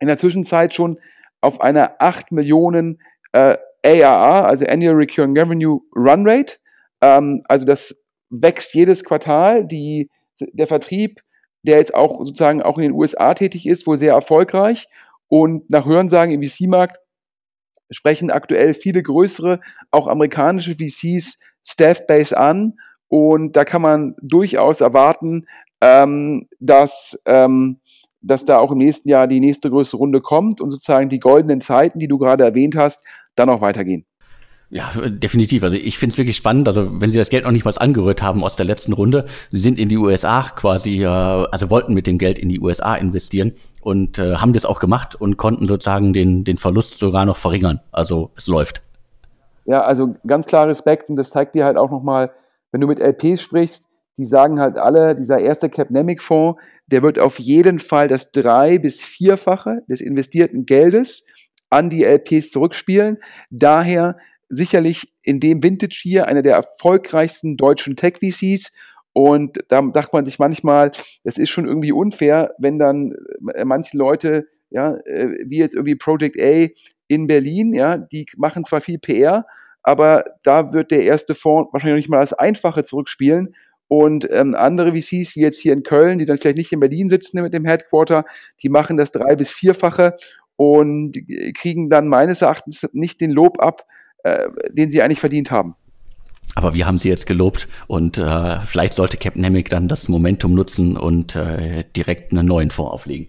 In 0.00 0.08
der 0.08 0.16
Zwischenzeit 0.16 0.72
schon 0.72 0.98
auf 1.42 1.60
einer 1.60 1.96
8 1.98 2.32
Millionen 2.32 3.02
äh, 3.32 3.58
ARR, 3.84 4.46
also 4.46 4.64
Annual 4.64 4.94
Recurring 4.94 5.38
Revenue 5.38 5.80
Run 5.94 6.26
Rate. 6.26 6.56
Ähm, 7.02 7.42
also 7.48 7.66
das 7.66 7.94
wächst 8.30 8.72
jedes 8.74 9.04
Quartal. 9.04 9.66
Die, 9.66 10.10
der 10.40 10.66
Vertrieb, 10.66 11.20
der 11.64 11.76
jetzt 11.76 11.94
auch 11.94 12.24
sozusagen 12.24 12.62
auch 12.62 12.78
in 12.78 12.84
den 12.84 12.92
USA 12.92 13.34
tätig 13.34 13.66
ist, 13.68 13.86
wohl 13.86 13.98
sehr 13.98 14.14
erfolgreich. 14.14 14.86
Und 15.28 15.68
nach 15.70 15.84
Hörensagen 15.84 16.32
im 16.32 16.42
VC-Markt 16.42 16.98
sprechen 17.90 18.30
aktuell 18.30 18.74
viele 18.74 19.02
größere, 19.02 19.60
auch 19.90 20.06
amerikanische 20.06 20.74
VCs 20.74 21.38
Staff-Base 21.64 22.36
an. 22.36 22.74
Und 23.08 23.56
da 23.56 23.64
kann 23.64 23.82
man 23.82 24.14
durchaus 24.20 24.80
erwarten, 24.80 25.46
ähm, 25.80 26.46
dass, 26.60 27.20
ähm, 27.26 27.80
dass 28.20 28.44
da 28.44 28.58
auch 28.58 28.72
im 28.72 28.78
nächsten 28.78 29.08
Jahr 29.08 29.26
die 29.26 29.40
nächste 29.40 29.70
größere 29.70 29.98
Runde 29.98 30.20
kommt 30.20 30.60
und 30.60 30.70
sozusagen 30.70 31.08
die 31.08 31.20
goldenen 31.20 31.60
Zeiten, 31.60 31.98
die 31.98 32.08
du 32.08 32.18
gerade 32.18 32.44
erwähnt 32.44 32.76
hast, 32.76 33.04
dann 33.34 33.48
auch 33.48 33.60
weitergehen. 33.60 34.06
Ja, 34.74 34.90
definitiv. 35.08 35.62
Also 35.62 35.76
ich 35.76 35.98
finde 35.98 36.14
es 36.14 36.18
wirklich 36.18 36.36
spannend. 36.36 36.66
Also 36.66 37.00
wenn 37.00 37.08
Sie 37.08 37.16
das 37.16 37.30
Geld 37.30 37.44
noch 37.44 37.52
nicht 37.52 37.64
mal 37.64 37.72
angerührt 37.76 38.22
haben 38.22 38.42
aus 38.42 38.56
der 38.56 38.66
letzten 38.66 38.92
Runde, 38.92 39.26
Sie 39.52 39.60
sind 39.60 39.78
in 39.78 39.88
die 39.88 39.96
USA 39.96 40.42
quasi, 40.42 41.04
äh, 41.04 41.06
also 41.06 41.70
wollten 41.70 41.94
mit 41.94 42.08
dem 42.08 42.18
Geld 42.18 42.40
in 42.40 42.48
die 42.48 42.58
USA 42.58 42.96
investieren 42.96 43.52
und 43.82 44.18
äh, 44.18 44.34
haben 44.34 44.52
das 44.52 44.64
auch 44.64 44.80
gemacht 44.80 45.14
und 45.14 45.36
konnten 45.36 45.66
sozusagen 45.66 46.12
den, 46.12 46.42
den 46.42 46.56
Verlust 46.56 46.98
sogar 46.98 47.24
noch 47.24 47.36
verringern. 47.36 47.82
Also 47.92 48.32
es 48.34 48.48
läuft. 48.48 48.82
Ja, 49.64 49.82
also 49.82 50.14
ganz 50.26 50.46
klar 50.46 50.66
Respekt 50.66 51.08
und 51.08 51.14
das 51.14 51.30
zeigt 51.30 51.54
dir 51.54 51.66
halt 51.66 51.76
auch 51.76 51.92
nochmal, 51.92 52.32
wenn 52.72 52.80
du 52.80 52.88
mit 52.88 52.98
LPs 52.98 53.42
sprichst, 53.42 53.86
die 54.18 54.24
sagen 54.24 54.58
halt 54.58 54.76
alle, 54.76 55.14
dieser 55.14 55.38
erste 55.38 55.70
Capnemic-Fonds, 55.70 56.60
der 56.88 57.04
wird 57.04 57.20
auf 57.20 57.38
jeden 57.38 57.78
Fall 57.78 58.08
das 58.08 58.32
drei- 58.32 58.78
bis 58.78 59.02
vierfache 59.02 59.82
des 59.88 60.00
investierten 60.00 60.66
Geldes 60.66 61.22
an 61.70 61.90
die 61.90 62.02
LPs 62.02 62.50
zurückspielen. 62.50 63.18
Daher 63.50 64.16
sicherlich 64.56 65.06
in 65.22 65.40
dem 65.40 65.62
Vintage 65.62 65.98
hier 66.02 66.26
einer 66.26 66.42
der 66.42 66.56
erfolgreichsten 66.56 67.56
deutschen 67.56 67.96
Tech-VCs. 67.96 68.72
Und 69.12 69.58
da 69.68 69.80
dachte 69.82 70.10
man 70.12 70.24
sich 70.24 70.38
manchmal, 70.38 70.90
das 71.22 71.38
ist 71.38 71.50
schon 71.50 71.66
irgendwie 71.66 71.92
unfair, 71.92 72.54
wenn 72.58 72.78
dann 72.78 73.14
äh, 73.54 73.64
manche 73.64 73.96
Leute, 73.96 74.46
ja, 74.70 74.94
äh, 75.06 75.44
wie 75.46 75.58
jetzt 75.58 75.74
irgendwie 75.74 75.94
Project 75.94 76.40
A 76.40 76.66
in 77.06 77.26
Berlin, 77.26 77.74
ja, 77.74 77.96
die 77.96 78.26
machen 78.36 78.64
zwar 78.64 78.80
viel 78.80 78.98
PR, 78.98 79.46
aber 79.82 80.24
da 80.42 80.72
wird 80.72 80.90
der 80.90 81.04
erste 81.04 81.34
Fonds 81.34 81.72
wahrscheinlich 81.72 82.04
nicht 82.04 82.10
mal 82.10 82.20
das 82.20 82.32
Einfache 82.32 82.84
zurückspielen. 82.84 83.54
Und 83.86 84.26
ähm, 84.32 84.54
andere 84.54 84.92
VCs, 84.92 85.36
wie 85.36 85.42
jetzt 85.42 85.60
hier 85.60 85.74
in 85.74 85.82
Köln, 85.82 86.18
die 86.18 86.24
dann 86.24 86.38
vielleicht 86.38 86.56
nicht 86.56 86.72
in 86.72 86.80
Berlin 86.80 87.08
sitzen 87.08 87.42
mit 87.42 87.52
dem 87.52 87.66
Headquarter, 87.66 88.24
die 88.62 88.70
machen 88.70 88.96
das 88.96 89.12
drei- 89.12 89.36
bis 89.36 89.50
vierfache 89.50 90.16
und 90.56 91.16
kriegen 91.54 91.90
dann 91.90 92.08
meines 92.08 92.42
Erachtens 92.42 92.86
nicht 92.92 93.20
den 93.20 93.30
Lob 93.30 93.60
ab, 93.60 93.84
äh, 94.24 94.48
den 94.70 94.90
sie 94.90 95.02
eigentlich 95.02 95.20
verdient 95.20 95.50
haben. 95.50 95.76
Aber 96.56 96.74
wir 96.74 96.86
haben 96.86 96.98
sie 96.98 97.08
jetzt 97.08 97.26
gelobt 97.26 97.68
und 97.86 98.18
äh, 98.18 98.60
vielleicht 98.60 98.94
sollte 98.94 99.16
Captain 99.16 99.42
Nemec 99.42 99.68
dann 99.70 99.88
das 99.88 100.08
Momentum 100.08 100.54
nutzen 100.54 100.96
und 100.96 101.34
äh, 101.36 101.84
direkt 101.96 102.32
einen 102.32 102.46
neuen 102.46 102.70
Fonds 102.70 102.92
auflegen. 102.92 103.28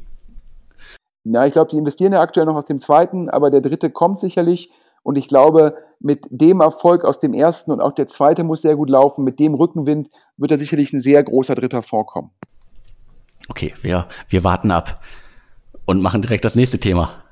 Ja, 1.24 1.46
ich 1.46 1.54
glaube, 1.54 1.72
die 1.72 1.78
investieren 1.78 2.14
ja 2.14 2.22
aktuell 2.22 2.46
noch 2.46 2.56
aus 2.56 2.66
dem 2.66 2.80
zweiten, 2.80 3.30
aber 3.30 3.50
der 3.50 3.62
dritte 3.62 3.90
kommt 3.90 4.20
sicherlich. 4.20 4.70
Und 5.02 5.18
ich 5.18 5.28
glaube, 5.28 5.76
mit 6.00 6.26
dem 6.30 6.62
Erfolg 6.62 7.04
aus 7.04 7.20
dem 7.20 7.34
ersten 7.34 7.72
und 7.72 7.82
auch 7.82 7.94
der 7.94 8.08
zweite 8.08 8.44
muss 8.44 8.62
sehr 8.62 8.76
gut 8.76 8.90
laufen, 8.90 9.24
mit 9.24 9.40
dem 9.40 9.54
Rückenwind 9.54 10.10
wird 10.38 10.52
da 10.52 10.58
sicherlich 10.58 10.94
ein 10.94 11.00
sehr 11.00 11.24
großer 11.24 11.56
dritter 11.56 11.82
Fonds 11.82 12.12
kommen. 12.12 12.32
Okay, 13.48 13.74
wir, 13.82 14.08
wir 14.30 14.44
warten 14.44 14.72
ab 14.72 15.02
und 15.86 16.02
machen 16.02 16.22
direkt 16.22 16.46
das 16.46 16.56
nächste 16.56 16.80
Thema. 16.80 17.25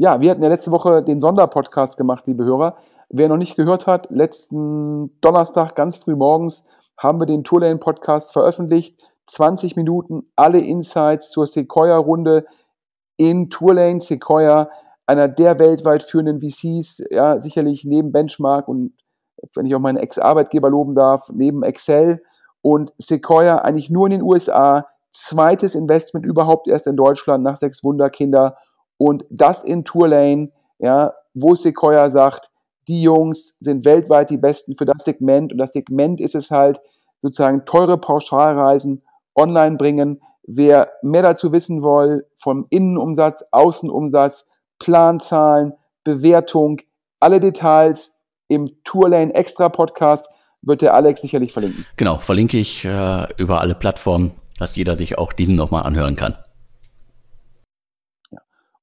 Ja, 0.00 0.20
wir 0.20 0.30
hatten 0.30 0.44
ja 0.44 0.48
letzte 0.48 0.70
Woche 0.70 1.02
den 1.02 1.20
Sonderpodcast 1.20 1.96
gemacht, 1.96 2.28
liebe 2.28 2.44
Hörer. 2.44 2.76
Wer 3.08 3.28
noch 3.28 3.36
nicht 3.36 3.56
gehört 3.56 3.88
hat, 3.88 4.08
letzten 4.10 5.20
Donnerstag 5.20 5.74
ganz 5.74 5.96
früh 5.96 6.14
morgens 6.14 6.64
haben 6.96 7.18
wir 7.20 7.26
den 7.26 7.42
Tourlane 7.42 7.78
Podcast 7.78 8.32
veröffentlicht. 8.32 9.02
20 9.24 9.74
Minuten, 9.74 10.30
alle 10.36 10.60
Insights 10.60 11.32
zur 11.32 11.48
Sequoia-Runde 11.48 12.46
in 13.16 13.50
Tourlane. 13.50 13.98
Sequoia, 13.98 14.70
einer 15.08 15.26
der 15.26 15.58
weltweit 15.58 16.04
führenden 16.04 16.40
VCs, 16.40 17.02
ja, 17.10 17.40
sicherlich 17.40 17.84
neben 17.84 18.12
Benchmark 18.12 18.68
und 18.68 18.92
wenn 19.56 19.66
ich 19.66 19.74
auch 19.74 19.80
meinen 19.80 19.98
Ex-Arbeitgeber 19.98 20.70
loben 20.70 20.94
darf, 20.94 21.28
neben 21.32 21.64
Excel 21.64 22.22
und 22.62 22.92
Sequoia 22.98 23.56
eigentlich 23.56 23.90
nur 23.90 24.06
in 24.06 24.12
den 24.12 24.22
USA. 24.22 24.86
Zweites 25.10 25.74
Investment 25.74 26.24
überhaupt 26.24 26.68
erst 26.68 26.86
in 26.86 26.94
Deutschland 26.94 27.42
nach 27.42 27.56
sechs 27.56 27.82
Wunderkinder 27.82 28.56
und 28.98 29.24
das 29.30 29.64
in 29.64 29.84
Tourlane, 29.84 30.50
ja, 30.78 31.14
wo 31.34 31.54
Sequoia 31.54 32.10
sagt, 32.10 32.50
die 32.88 33.02
Jungs 33.02 33.56
sind 33.60 33.84
weltweit 33.84 34.30
die 34.30 34.36
Besten 34.36 34.74
für 34.76 34.84
das 34.84 35.04
Segment 35.04 35.52
und 35.52 35.58
das 35.58 35.72
Segment 35.72 36.20
ist 36.20 36.34
es 36.34 36.50
halt, 36.50 36.80
sozusagen 37.20 37.64
teure 37.64 37.98
Pauschalreisen 37.98 39.02
online 39.34 39.76
bringen. 39.76 40.20
Wer 40.46 40.90
mehr 41.02 41.22
dazu 41.22 41.52
wissen 41.52 41.82
will, 41.82 42.26
vom 42.36 42.66
Innenumsatz, 42.70 43.44
Außenumsatz, 43.50 44.46
Planzahlen, 44.78 45.74
Bewertung, 46.04 46.80
alle 47.20 47.40
Details 47.40 48.16
im 48.48 48.70
Tourlane 48.84 49.34
Extra 49.34 49.68
Podcast 49.68 50.28
wird 50.62 50.82
der 50.82 50.94
Alex 50.94 51.20
sicherlich 51.20 51.52
verlinken. 51.52 51.84
Genau, 51.96 52.18
verlinke 52.18 52.58
ich 52.58 52.84
äh, 52.84 53.26
über 53.36 53.60
alle 53.60 53.74
Plattformen, 53.74 54.32
dass 54.58 54.76
jeder 54.76 54.96
sich 54.96 55.18
auch 55.18 55.32
diesen 55.32 55.56
nochmal 55.56 55.84
anhören 55.84 56.16
kann. 56.16 56.36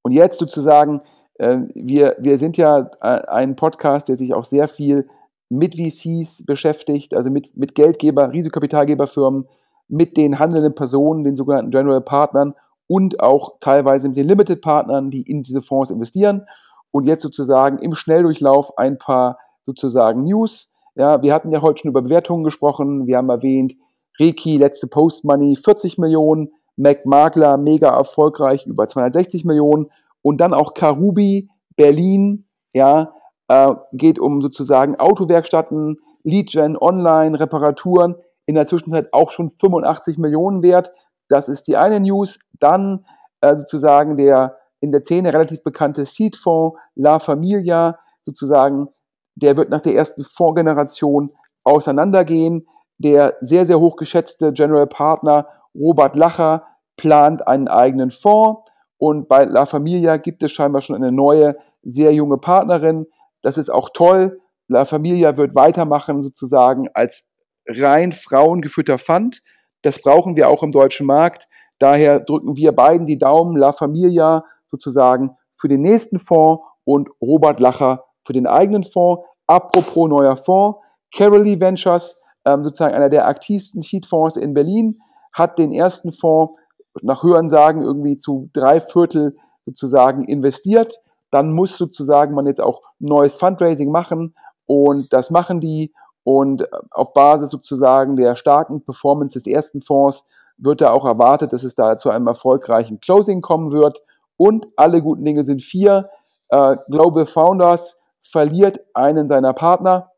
Und 0.06 0.12
jetzt 0.12 0.38
sozusagen, 0.38 1.02
äh, 1.40 1.62
wir, 1.74 2.16
wir 2.20 2.38
sind 2.38 2.58
ja 2.58 2.92
äh, 3.02 3.28
ein 3.28 3.56
Podcast, 3.56 4.08
der 4.08 4.16
sich 4.16 4.36
auch 4.36 4.44
sehr 4.44 4.68
viel 4.68 5.10
mit 5.50 5.78
VCs 5.78 6.46
beschäftigt, 6.46 7.16
also 7.16 7.32
mit, 7.32 7.58
mit 7.58 7.74
Geldgeber, 7.74 8.32
Risikokapitalgeberfirmen, 8.32 9.48
mit 9.88 10.16
den 10.16 10.38
handelnden 10.38 10.76
Personen, 10.76 11.24
den 11.24 11.36
sogenannten 11.36 11.72
General 11.72 12.02
Partnern 12.02 12.54
und 12.86 13.20
auch 13.20 13.58
teilweise 13.60 14.08
mit 14.08 14.18
den 14.18 14.28
Limited 14.28 14.62
Partnern, 14.62 15.10
die 15.10 15.24
in 15.24 15.42
diese 15.42 15.64
Fonds 15.64 15.90
investieren. 15.90 16.46
Und 16.92 17.08
jetzt 17.08 17.24
sozusagen 17.24 17.80
im 17.80 17.96
Schnelldurchlauf 17.96 18.78
ein 18.78 19.00
paar 19.00 19.40
sozusagen 19.64 20.22
News. 20.22 20.72
Ja, 20.94 21.24
wir 21.24 21.34
hatten 21.34 21.52
ja 21.52 21.64
heute 21.64 21.82
schon 21.82 21.90
über 21.90 22.04
Bewertungen 22.04 22.44
gesprochen. 22.44 23.08
Wir 23.08 23.18
haben 23.18 23.30
erwähnt, 23.30 23.74
Reiki, 24.20 24.58
letzte 24.58 24.86
Post 24.86 25.26
Money, 25.26 25.56
40 25.56 25.98
Millionen, 25.98 26.52
Mac 26.78 27.06
Makler 27.06 27.58
mega 27.58 27.90
erfolgreich, 27.96 28.66
über 28.66 28.88
260 28.88 29.46
Millionen. 29.46 29.92
Und 30.22 30.42
dann 30.42 30.54
auch 30.54 30.74
Karubi, 30.74 31.50
Berlin, 31.76 32.48
ja, 32.74 33.14
äh, 33.48 33.74
geht 33.94 34.20
um 34.20 34.42
sozusagen 34.42 34.96
Autowerkstatten, 35.00 35.98
Leadgen, 36.24 36.78
Online, 36.78 37.40
Reparaturen, 37.40 38.16
in 38.46 38.56
der 38.56 38.68
Zwischenzeit 38.68 39.14
auch 39.14 39.32
schon 39.32 39.52
85 39.52 40.18
Millionen 40.18 40.62
wert. 40.62 40.92
Das 41.28 41.50
ist 41.50 41.68
die 41.68 41.78
eine 41.78 42.00
News. 42.00 42.40
Dann 42.60 43.06
äh, 43.42 43.56
sozusagen 43.56 44.18
der 44.18 44.58
in 44.82 44.92
der 44.92 45.04
Szene 45.04 45.34
relativ 45.34 45.64
bekannte 45.64 46.06
Seedfonds 46.06 46.78
La 46.96 47.20
Familia, 47.20 47.98
sozusagen, 48.22 48.90
der 49.36 49.58
wird 49.58 49.70
nach 49.70 49.82
der 49.82 49.96
ersten 49.96 50.24
Fondsgeneration 50.24 51.30
auseinandergehen. 51.64 52.68
Der 52.98 53.36
sehr, 53.42 53.66
sehr 53.66 53.80
hoch 53.80 53.96
geschätzte 53.96 54.54
General 54.54 54.88
Partner 54.88 55.48
Robert 55.76 56.16
Lacher 56.16 56.66
plant 56.98 57.46
einen 57.48 57.68
eigenen 57.68 58.12
Fonds 58.12 58.62
und 58.98 59.28
bei 59.28 59.44
La 59.44 59.66
Familia 59.66 60.18
gibt 60.18 60.44
es 60.44 60.52
scheinbar 60.52 60.82
schon 60.82 60.96
eine 60.96 61.12
neue, 61.12 61.56
sehr 61.84 62.14
junge 62.14 62.38
Partnerin. 62.38 63.06
Das 63.42 63.58
ist 63.58 63.70
auch 63.70 63.90
toll. 63.94 64.40
La 64.68 64.86
Familia 64.86 65.38
wird 65.38 65.54
weitermachen 65.54 66.22
sozusagen 66.22 66.88
als 66.94 67.30
rein 67.68 68.12
frauengeführter 68.12 68.98
Fund. 68.98 69.42
Das 69.82 70.02
brauchen 70.02 70.36
wir 70.36 70.50
auch 70.50 70.64
im 70.64 70.72
deutschen 70.72 71.06
Markt. 71.06 71.48
Daher 71.78 72.20
drücken 72.20 72.56
wir 72.56 72.72
beiden 72.72 73.06
die 73.06 73.18
Daumen, 73.18 73.58
La 73.58 73.74
Familia 73.74 74.44
sozusagen 74.68 75.36
für 75.56 75.68
den 75.68 75.82
nächsten 75.82 76.20
Fonds 76.20 76.64
und 76.86 77.10
Robert 77.22 77.60
Lacher 77.60 78.06
für 78.24 78.34
den 78.34 78.48
eigenen 78.48 78.84
Fonds. 78.84 79.24
Apropos 79.48 80.10
neuer 80.10 80.38
Fonds, 80.38 80.80
Carolee 81.14 81.60
Ventures, 81.60 82.26
ähm, 82.46 82.64
sozusagen 82.64 82.96
einer 82.96 83.10
der 83.10 83.28
aktivsten 83.28 83.84
Sheet-Fonds 83.84 84.38
in 84.38 84.54
Berlin, 84.54 84.98
hat 85.36 85.60
den 85.60 85.74
ersten 85.74 86.14
Fonds 86.14 86.54
nach 87.02 87.24
Hörensagen 87.24 87.84
irgendwie 87.84 88.18
zu 88.18 88.50
drei 88.54 88.80
Viertel 88.80 89.34
sozusagen 89.66 90.24
investiert. 90.24 91.02
Dann 91.30 91.52
muss 91.52 91.78
sozusagen 91.78 92.34
man 92.34 92.48
jetzt 92.48 92.62
auch 92.62 92.80
neues 93.00 93.36
Fundraising 93.36 93.92
machen 93.92 94.34
und 94.66 95.12
das 95.12 95.30
machen 95.30 95.60
die. 95.60 95.94
Und 96.24 96.68
auf 96.92 97.14
Basis 97.14 97.52
sozusagen 97.52 98.16
der 98.16 98.36
starken 98.36 98.84
Performance 98.84 99.38
des 99.38 99.46
ersten 99.46 99.82
Fonds 99.82 100.26
wird 100.58 100.82
da 100.82 100.92
auch 100.92 101.06
erwartet, 101.06 101.52
dass 101.54 101.64
es 101.64 101.76
da 101.76 101.98
zu 101.98 102.10
einem 102.10 102.28
erfolgreichen 102.28 103.00
Closing 103.00 103.42
kommen 103.42 103.72
wird. 103.74 104.02
Und 104.38 104.68
alle 104.78 105.02
guten 105.02 105.26
Dinge 105.26 105.44
sind 105.44 105.62
vier. 105.62 106.10
Äh, 106.48 106.78
Global 106.90 107.26
Founders 107.26 108.00
verliert 108.22 108.80
einen 108.94 109.28
seiner 109.28 109.54
Partner. 109.54 110.12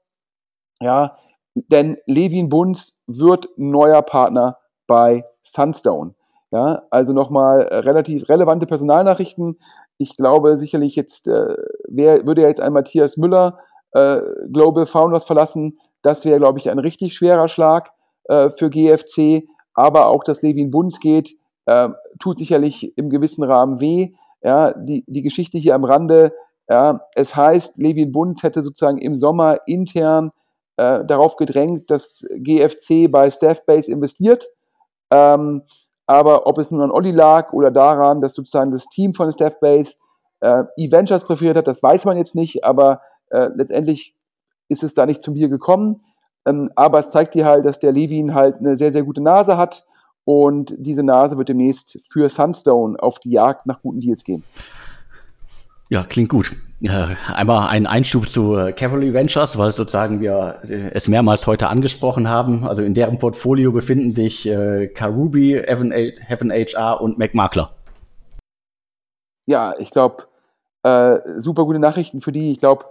Ja, 0.79 1.17
denn 1.55 1.97
Levin 2.05 2.49
Bunz 2.49 2.99
wird 3.07 3.49
neuer 3.57 4.03
Partner 4.03 4.57
bei 4.87 5.25
Sunstone. 5.41 6.13
Ja, 6.51 6.83
also 6.89 7.13
nochmal 7.13 7.63
relativ 7.63 8.29
relevante 8.29 8.65
Personalnachrichten. 8.65 9.57
Ich 9.97 10.15
glaube 10.15 10.57
sicherlich 10.57 10.95
jetzt, 10.95 11.27
äh, 11.27 11.55
wer 11.87 12.25
würde 12.25 12.41
jetzt 12.41 12.61
ein 12.61 12.73
Matthias 12.73 13.17
Müller 13.17 13.59
äh, 13.91 14.21
Global 14.51 14.85
Founders 14.85 15.25
verlassen, 15.25 15.77
das 16.01 16.23
wäre, 16.25 16.39
glaube 16.39 16.59
ich, 16.59 16.69
ein 16.69 16.79
richtig 16.79 17.15
schwerer 17.15 17.49
Schlag 17.49 17.91
äh, 18.25 18.49
für 18.49 18.69
GFC. 18.69 19.47
Aber 19.73 20.07
auch, 20.07 20.23
dass 20.23 20.41
Levin 20.41 20.71
Bunz 20.71 20.99
geht, 20.99 21.35
äh, 21.65 21.89
tut 22.19 22.37
sicherlich 22.37 22.97
im 22.97 23.09
gewissen 23.09 23.43
Rahmen 23.43 23.81
weh. 23.81 24.13
Ja, 24.41 24.73
die, 24.73 25.03
die 25.07 25.21
Geschichte 25.21 25.57
hier 25.57 25.75
am 25.75 25.83
Rande, 25.83 26.31
ja, 26.69 27.01
es 27.15 27.35
heißt, 27.35 27.77
Levin 27.77 28.11
Bunz 28.11 28.43
hätte 28.43 28.61
sozusagen 28.61 28.97
im 28.99 29.15
Sommer 29.15 29.59
intern 29.65 30.31
äh, 30.77 31.03
darauf 31.05 31.35
gedrängt, 31.37 31.89
dass 31.89 32.25
GFC 32.35 33.11
bei 33.11 33.29
Staffbase 33.29 33.91
investiert. 33.91 34.47
Ähm, 35.11 35.63
aber 36.05 36.47
ob 36.47 36.57
es 36.57 36.71
nun 36.71 36.81
an 36.81 36.91
Olli 36.91 37.11
lag 37.11 37.53
oder 37.53 37.71
daran, 37.71 38.21
dass 38.21 38.33
sozusagen 38.33 38.71
das 38.71 38.87
Team 38.87 39.13
von 39.13 39.31
Staffbase 39.31 39.97
äh, 40.39 40.63
E-Ventures 40.77 41.25
präferiert 41.25 41.57
hat, 41.57 41.67
das 41.67 41.83
weiß 41.83 42.05
man 42.05 42.17
jetzt 42.17 42.35
nicht, 42.35 42.63
aber 42.63 43.01
äh, 43.29 43.49
letztendlich 43.53 44.15
ist 44.69 44.83
es 44.83 44.93
da 44.93 45.05
nicht 45.05 45.21
zum 45.21 45.33
Bier 45.33 45.49
gekommen. 45.49 46.03
Ähm, 46.45 46.71
aber 46.75 46.99
es 46.99 47.11
zeigt 47.11 47.33
dir 47.33 47.45
halt, 47.45 47.65
dass 47.65 47.79
der 47.79 47.91
Levin 47.91 48.33
halt 48.33 48.57
eine 48.57 48.75
sehr, 48.75 48.91
sehr 48.91 49.03
gute 49.03 49.21
Nase 49.21 49.57
hat 49.57 49.85
und 50.23 50.73
diese 50.77 51.03
Nase 51.03 51.37
wird 51.37 51.49
demnächst 51.49 51.99
für 52.09 52.29
Sunstone 52.29 52.97
auf 53.01 53.19
die 53.19 53.31
Jagd 53.31 53.65
nach 53.65 53.81
guten 53.81 53.99
Deals 53.99 54.23
gehen. 54.23 54.43
Ja, 55.89 56.03
klingt 56.03 56.29
gut. 56.29 56.55
Einmal 57.33 57.69
ein 57.69 57.87
Einschub 57.87 58.27
zu 58.27 58.55
äh, 58.55 58.71
Cavalry 58.71 59.13
Ventures, 59.13 59.57
weil 59.57 59.71
sozusagen 59.71 60.19
wir 60.19 60.59
äh, 60.63 60.91
es 60.93 61.07
mehrmals 61.07 61.47
heute 61.47 61.69
angesprochen 61.69 62.27
haben. 62.29 62.67
Also 62.67 62.83
in 62.83 62.93
deren 62.93 63.17
Portfolio 63.17 63.71
befinden 63.71 64.11
sich 64.11 64.45
äh, 64.45 64.87
Karubi, 64.87 65.53
Heaven, 65.65 65.91
HR 66.51 67.01
und 67.01 67.17
McMakler. 67.17 67.71
Ja, 69.47 69.73
ich 69.79 69.89
glaube, 69.89 70.25
äh, 70.83 71.19
super 71.39 71.65
gute 71.65 71.79
Nachrichten 71.79 72.21
für 72.21 72.31
die. 72.31 72.51
Ich 72.51 72.59
glaube, 72.59 72.85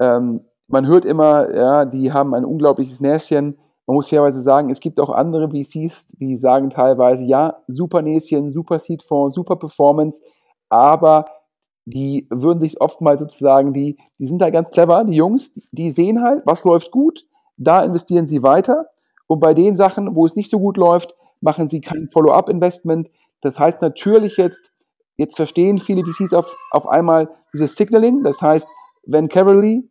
ähm, 0.00 0.40
man 0.68 0.86
hört 0.86 1.04
immer, 1.04 1.54
ja, 1.54 1.84
die 1.84 2.12
haben 2.12 2.34
ein 2.34 2.44
unglaubliches 2.44 3.00
Näschen. 3.00 3.58
Man 3.86 3.94
muss 3.94 4.08
fairerweise 4.08 4.42
sagen, 4.42 4.70
es 4.70 4.80
gibt 4.80 5.00
auch 5.00 5.10
andere 5.10 5.50
VCs, 5.50 6.08
die 6.18 6.36
sagen 6.36 6.70
teilweise, 6.70 7.24
ja, 7.24 7.58
super 7.66 8.00
Näschen, 8.00 8.50
super 8.50 8.78
Seedfonds, 8.78 9.34
super 9.34 9.56
Performance, 9.56 10.20
aber 10.68 11.24
die 11.90 12.26
würden 12.30 12.60
sich 12.60 12.80
oftmals 12.80 13.20
sozusagen, 13.20 13.72
die, 13.72 13.96
die 14.18 14.26
sind 14.26 14.40
da 14.40 14.50
ganz 14.50 14.70
clever, 14.70 15.04
die 15.04 15.16
Jungs, 15.16 15.52
die 15.72 15.90
sehen 15.90 16.22
halt, 16.22 16.42
was 16.44 16.64
läuft 16.64 16.90
gut, 16.90 17.26
da 17.56 17.82
investieren 17.82 18.26
sie 18.26 18.42
weiter. 18.42 18.86
Und 19.26 19.40
bei 19.40 19.54
den 19.54 19.76
Sachen, 19.76 20.14
wo 20.14 20.26
es 20.26 20.36
nicht 20.36 20.50
so 20.50 20.58
gut 20.58 20.76
läuft, 20.76 21.14
machen 21.40 21.68
sie 21.68 21.80
kein 21.80 22.08
Follow-up-Investment. 22.12 23.10
Das 23.40 23.58
heißt 23.58 23.82
natürlich 23.82 24.36
jetzt, 24.36 24.72
jetzt 25.16 25.36
verstehen 25.36 25.78
viele 25.78 26.04
VCs 26.04 26.34
auf, 26.34 26.56
auf 26.70 26.86
einmal 26.86 27.28
dieses 27.52 27.76
Signaling. 27.76 28.22
Das 28.22 28.42
heißt, 28.42 28.68
wenn 29.06 29.28
Carolee 29.28 29.82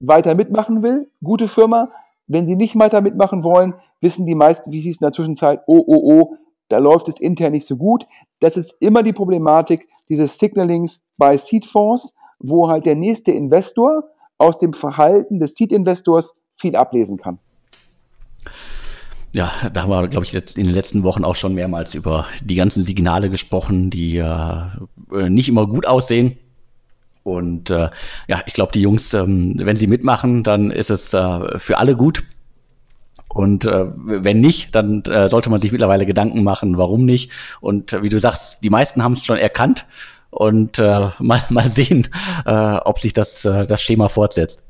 weiter 0.00 0.34
mitmachen 0.34 0.82
will, 0.82 1.10
gute 1.22 1.48
Firma. 1.48 1.90
Wenn 2.26 2.46
sie 2.46 2.56
nicht 2.56 2.78
weiter 2.78 3.00
mitmachen 3.00 3.44
wollen, 3.44 3.74
wissen 4.00 4.26
die 4.26 4.34
meisten 4.34 4.72
VCs 4.72 5.00
in 5.00 5.04
der 5.04 5.12
Zwischenzeit, 5.12 5.62
oh, 5.66 5.82
oh, 5.86 6.20
oh, 6.20 6.36
da 6.68 6.78
läuft 6.78 7.08
es 7.08 7.20
intern 7.20 7.52
nicht 7.52 7.66
so 7.66 7.76
gut. 7.76 8.06
Das 8.40 8.56
ist 8.56 8.76
immer 8.80 9.02
die 9.02 9.12
Problematik 9.12 9.88
dieses 10.08 10.38
Signalings 10.38 11.02
bei 11.18 11.36
Seed-Fonds, 11.36 12.14
wo 12.38 12.68
halt 12.68 12.86
der 12.86 12.94
nächste 12.94 13.32
Investor 13.32 14.04
aus 14.38 14.58
dem 14.58 14.72
Verhalten 14.72 15.38
des 15.38 15.54
Seed-Investors 15.54 16.34
viel 16.54 16.76
ablesen 16.76 17.16
kann. 17.18 17.38
Ja, 19.32 19.52
da 19.72 19.82
haben 19.82 19.90
wir, 19.90 20.08
glaube 20.08 20.24
ich, 20.24 20.34
in 20.34 20.64
den 20.64 20.72
letzten 20.72 21.02
Wochen 21.02 21.24
auch 21.24 21.34
schon 21.34 21.54
mehrmals 21.54 21.94
über 21.94 22.26
die 22.42 22.54
ganzen 22.54 22.82
Signale 22.82 23.28
gesprochen, 23.28 23.90
die 23.90 24.16
äh, 24.16 24.64
nicht 25.28 25.48
immer 25.48 25.66
gut 25.66 25.86
aussehen. 25.86 26.38
Und 27.22 27.70
äh, 27.70 27.90
ja, 28.28 28.40
ich 28.46 28.54
glaube, 28.54 28.72
die 28.72 28.80
Jungs, 28.80 29.12
ähm, 29.12 29.54
wenn 29.56 29.76
sie 29.76 29.88
mitmachen, 29.88 30.42
dann 30.42 30.70
ist 30.70 30.90
es 30.90 31.12
äh, 31.12 31.58
für 31.58 31.76
alle 31.76 31.96
gut. 31.96 32.24
Und 33.36 33.66
äh, 33.66 33.86
wenn 33.94 34.40
nicht, 34.40 34.74
dann 34.74 35.02
äh, 35.04 35.28
sollte 35.28 35.50
man 35.50 35.60
sich 35.60 35.70
mittlerweile 35.70 36.06
Gedanken 36.06 36.42
machen, 36.42 36.78
warum 36.78 37.04
nicht. 37.04 37.30
Und 37.60 37.92
äh, 37.92 38.02
wie 38.02 38.08
du 38.08 38.18
sagst, 38.18 38.64
die 38.64 38.70
meisten 38.70 39.04
haben 39.04 39.12
es 39.12 39.24
schon 39.24 39.36
erkannt 39.36 39.86
und 40.30 40.78
äh, 40.78 41.08
mal, 41.18 41.42
mal 41.50 41.68
sehen, 41.68 42.08
äh, 42.46 42.78
ob 42.84 42.98
sich 42.98 43.12
das, 43.12 43.44
äh, 43.44 43.66
das 43.66 43.82
Schema 43.82 44.08
fortsetzt. 44.08 44.62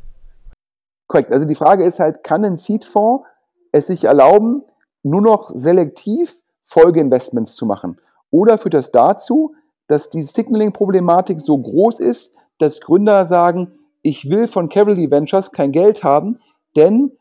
Korrekt. 1.06 1.30
Also 1.30 1.46
die 1.46 1.54
Frage 1.54 1.84
ist 1.84 2.00
halt, 2.00 2.24
kann 2.24 2.44
ein 2.44 2.56
Seed-Fonds 2.56 3.24
es 3.70 3.86
sich 3.86 4.04
erlauben, 4.04 4.64
nur 5.04 5.22
noch 5.22 5.52
selektiv 5.54 6.40
Folgeinvestments 6.62 7.54
zu 7.54 7.66
machen? 7.66 8.00
Oder 8.30 8.58
führt 8.58 8.74
das 8.74 8.90
dazu, 8.90 9.54
dass 9.86 10.10
die 10.10 10.22
Signaling-Problematik 10.22 11.40
so 11.40 11.56
groß 11.56 12.00
ist, 12.00 12.34
dass 12.58 12.80
Gründer 12.80 13.24
sagen, 13.26 13.70
ich 14.02 14.28
will 14.28 14.48
von 14.48 14.68
Cavalry 14.68 15.08
Ventures 15.08 15.52
kein 15.52 15.70
Geld 15.70 16.02
haben, 16.02 16.40
denn 16.74 17.12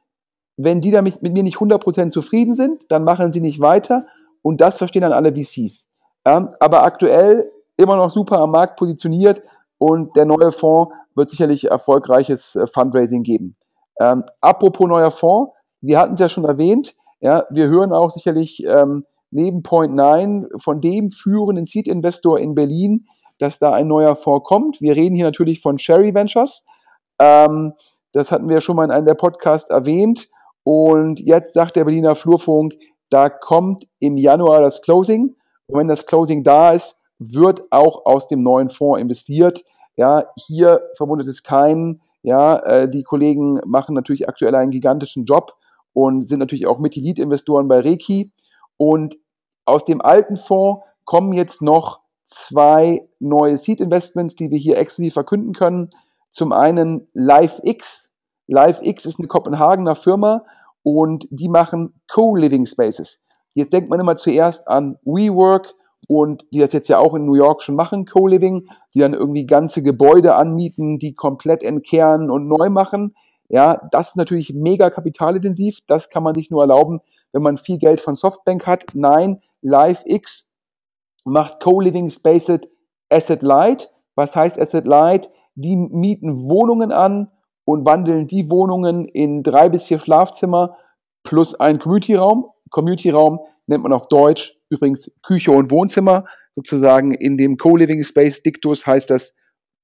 wenn 0.57 0.81
die 0.81 0.91
damit 0.91 1.21
mit 1.21 1.33
mir 1.33 1.43
nicht 1.43 1.57
100% 1.57 2.09
zufrieden 2.09 2.53
sind, 2.53 2.83
dann 2.89 3.03
machen 3.03 3.31
sie 3.31 3.41
nicht 3.41 3.59
weiter 3.59 4.05
und 4.41 4.61
das 4.61 4.77
verstehen 4.77 5.01
dann 5.01 5.13
alle 5.13 5.33
VCs. 5.33 5.87
Ja, 6.25 6.49
aber 6.59 6.83
aktuell 6.83 7.51
immer 7.77 7.95
noch 7.95 8.09
super 8.09 8.39
am 8.39 8.51
Markt 8.51 8.77
positioniert 8.77 9.41
und 9.77 10.15
der 10.15 10.25
neue 10.25 10.51
Fonds 10.51 10.93
wird 11.15 11.29
sicherlich 11.29 11.69
erfolgreiches 11.69 12.55
äh, 12.55 12.67
Fundraising 12.67 13.23
geben. 13.23 13.55
Ähm, 13.99 14.23
apropos 14.41 14.87
neuer 14.87 15.11
Fonds, 15.11 15.51
wir 15.81 15.99
hatten 15.99 16.13
es 16.13 16.19
ja 16.19 16.29
schon 16.29 16.45
erwähnt, 16.45 16.95
ja, 17.21 17.45
wir 17.49 17.67
hören 17.67 17.93
auch 17.93 18.11
sicherlich 18.11 18.63
ähm, 18.65 19.05
neben 19.31 19.63
Point 19.63 19.95
9 19.95 20.47
von 20.57 20.81
dem 20.81 21.09
führenden 21.09 21.65
Seed-Investor 21.65 22.39
in 22.39 22.55
Berlin, 22.55 23.07
dass 23.39 23.59
da 23.59 23.73
ein 23.73 23.87
neuer 23.87 24.15
Fonds 24.15 24.47
kommt. 24.47 24.81
Wir 24.81 24.95
reden 24.95 25.15
hier 25.15 25.25
natürlich 25.25 25.61
von 25.61 25.77
Sherry 25.77 26.13
Ventures. 26.13 26.65
Ähm, 27.19 27.73
das 28.13 28.31
hatten 28.31 28.47
wir 28.47 28.61
schon 28.61 28.75
mal 28.75 28.85
in 28.85 28.91
einem 28.91 29.05
der 29.05 29.15
Podcasts 29.15 29.69
erwähnt. 29.69 30.29
Und 30.65 31.19
jetzt 31.19 31.54
sagt 31.54 31.75
der 31.75 31.86
Berliner 31.86 32.15
Flurfunk, 32.15 32.73
da 33.10 33.30
kommt 33.30 33.88
im 33.99 34.17
Januar 34.17 34.62
das 34.62 34.82
Closing. 34.82 35.36
Und 35.67 35.80
wenn 35.80 35.88
das 35.88 36.08
Closing 36.08 36.43
da 36.43 36.71
ist, 36.71 36.99
wird 37.19 37.62
auch 37.71 38.08
aus 38.08 38.28
dem 38.28 38.41
neuen 38.41 38.69
Fonds 38.69 38.99
investiert. 38.99 39.63
Ja, 39.95 40.25
hier 40.36 40.82
verwundert 40.97 41.28
es 41.28 41.43
keinen. 41.43 42.01
Ja, 42.23 42.58
äh, 42.63 42.89
die 42.89 43.04
Kollegen 43.04 43.62
machen 43.65 43.93
natürlich 43.93 44.28
aktuell 44.28 44.56
einen 44.56 44.71
gigantischen 44.71 45.25
Job 45.25 45.54
und 45.93 46.28
sind 46.28 46.39
natürlich 46.39 46.65
auch 46.65 46.80
mit 46.80 46.95
Lead-Investoren 46.95 47.67
bei 47.67 47.82
Reiki. 47.82 48.32
Und 48.78 49.15
aus 49.65 49.84
dem 49.84 50.01
alten 50.01 50.36
Fonds 50.36 50.84
kommen 51.06 51.32
jetzt 51.34 51.62
noch 51.62 51.99
zwei 52.23 53.08
neue 53.19 53.60
Seed-Investments, 53.60 54.36
die 54.36 54.49
wir 54.49 54.58
hier 54.58 54.80
exklusiv 54.80 55.13
verkünden 55.13 55.54
können. 55.54 55.91
Zum 56.32 56.51
einen 56.51 57.08
LiveX. 57.13 58.12
LiveX 58.47 59.06
ist 59.06 59.19
eine 59.19 59.28
Kopenhagener 59.28 59.93
Firma 59.93 60.43
und 60.86 61.26
die 61.32 61.50
machen 61.50 62.00
Co-Living 62.08 62.67
Spaces. 62.67 63.19
Jetzt 63.56 63.74
denkt 63.74 63.89
man 63.89 64.00
immer 64.00 64.15
zuerst 64.15 64.67
an 64.67 65.00
WeWork 65.04 65.74
und 66.08 66.43
die 66.52 66.60
das 66.60 66.74
jetzt 66.74 66.89
ja 66.89 67.00
auch 67.00 67.15
in 67.15 67.26
New 67.26 67.34
York 67.34 67.63
schon 67.63 67.76
machen, 67.76 68.06
Co-Living, 68.06 68.63
die 68.93 69.00
dann 69.00 69.15
irgendwie 69.15 69.48
ganze 69.48 69.82
Gebäude 69.82 70.36
anmieten, 70.36 71.00
die 71.00 71.15
komplett 71.15 71.63
entkernen 71.63 72.30
und 72.30 72.48
neu 72.48 72.69
machen. 72.69 73.15
Ja, 73.50 73.82
das 73.91 74.10
ist 74.10 74.15
natürlich 74.15 74.54
mega 74.54 74.91
kapitalintensiv. 74.91 75.80
Das 75.88 76.12
kann 76.12 76.21
man 76.21 76.36
sich 76.36 76.52
nur 76.52 76.62
erlauben, 76.62 77.00
wenn 77.32 77.41
man 77.41 77.58
viel 77.58 77.80
Geld 77.80 78.00
von 78.00 78.13
Softbank 78.13 78.67
hat. 78.67 78.84
Nein, 78.93 79.41
LiveX 79.63 80.52
macht 81.24 81.63
Co-Living 81.63 82.12
Spaces 82.12 82.60
Asset 83.10 83.41
Light. 83.41 83.91
Was 84.13 84.36
heißt 84.36 84.62
Asset 84.62 84.86
Light? 84.86 85.32
Die 85.56 85.76
mieten 85.76 86.48
Wohnungen 86.48 86.91
an 86.91 87.32
und 87.65 87.86
wandeln 87.86 88.28
die 88.28 88.49
Wohnungen 88.49 89.06
in 89.06 89.43
drei 89.43 89.69
bis 89.69 89.84
vier 89.84 89.99
Schlafzimmer 89.99 90.78
plus 91.23 91.60
einen 91.60 91.80
Community-Raum. 91.80 92.49
Community-Raum 92.69 93.39
nennt 93.67 93.84
man 93.84 93.93
auf 93.93 94.08
Deutsch 94.08 94.58
übrigens 94.69 95.12
Küche 95.23 95.51
und 95.51 95.71
Wohnzimmer. 95.71 96.25
Sozusagen 96.51 97.12
in 97.12 97.38
dem 97.38 97.58
Co-Living 97.58 98.04
Space 98.04 98.41
Dictus 98.43 98.86
heißt 98.86 99.10
das 99.10 99.36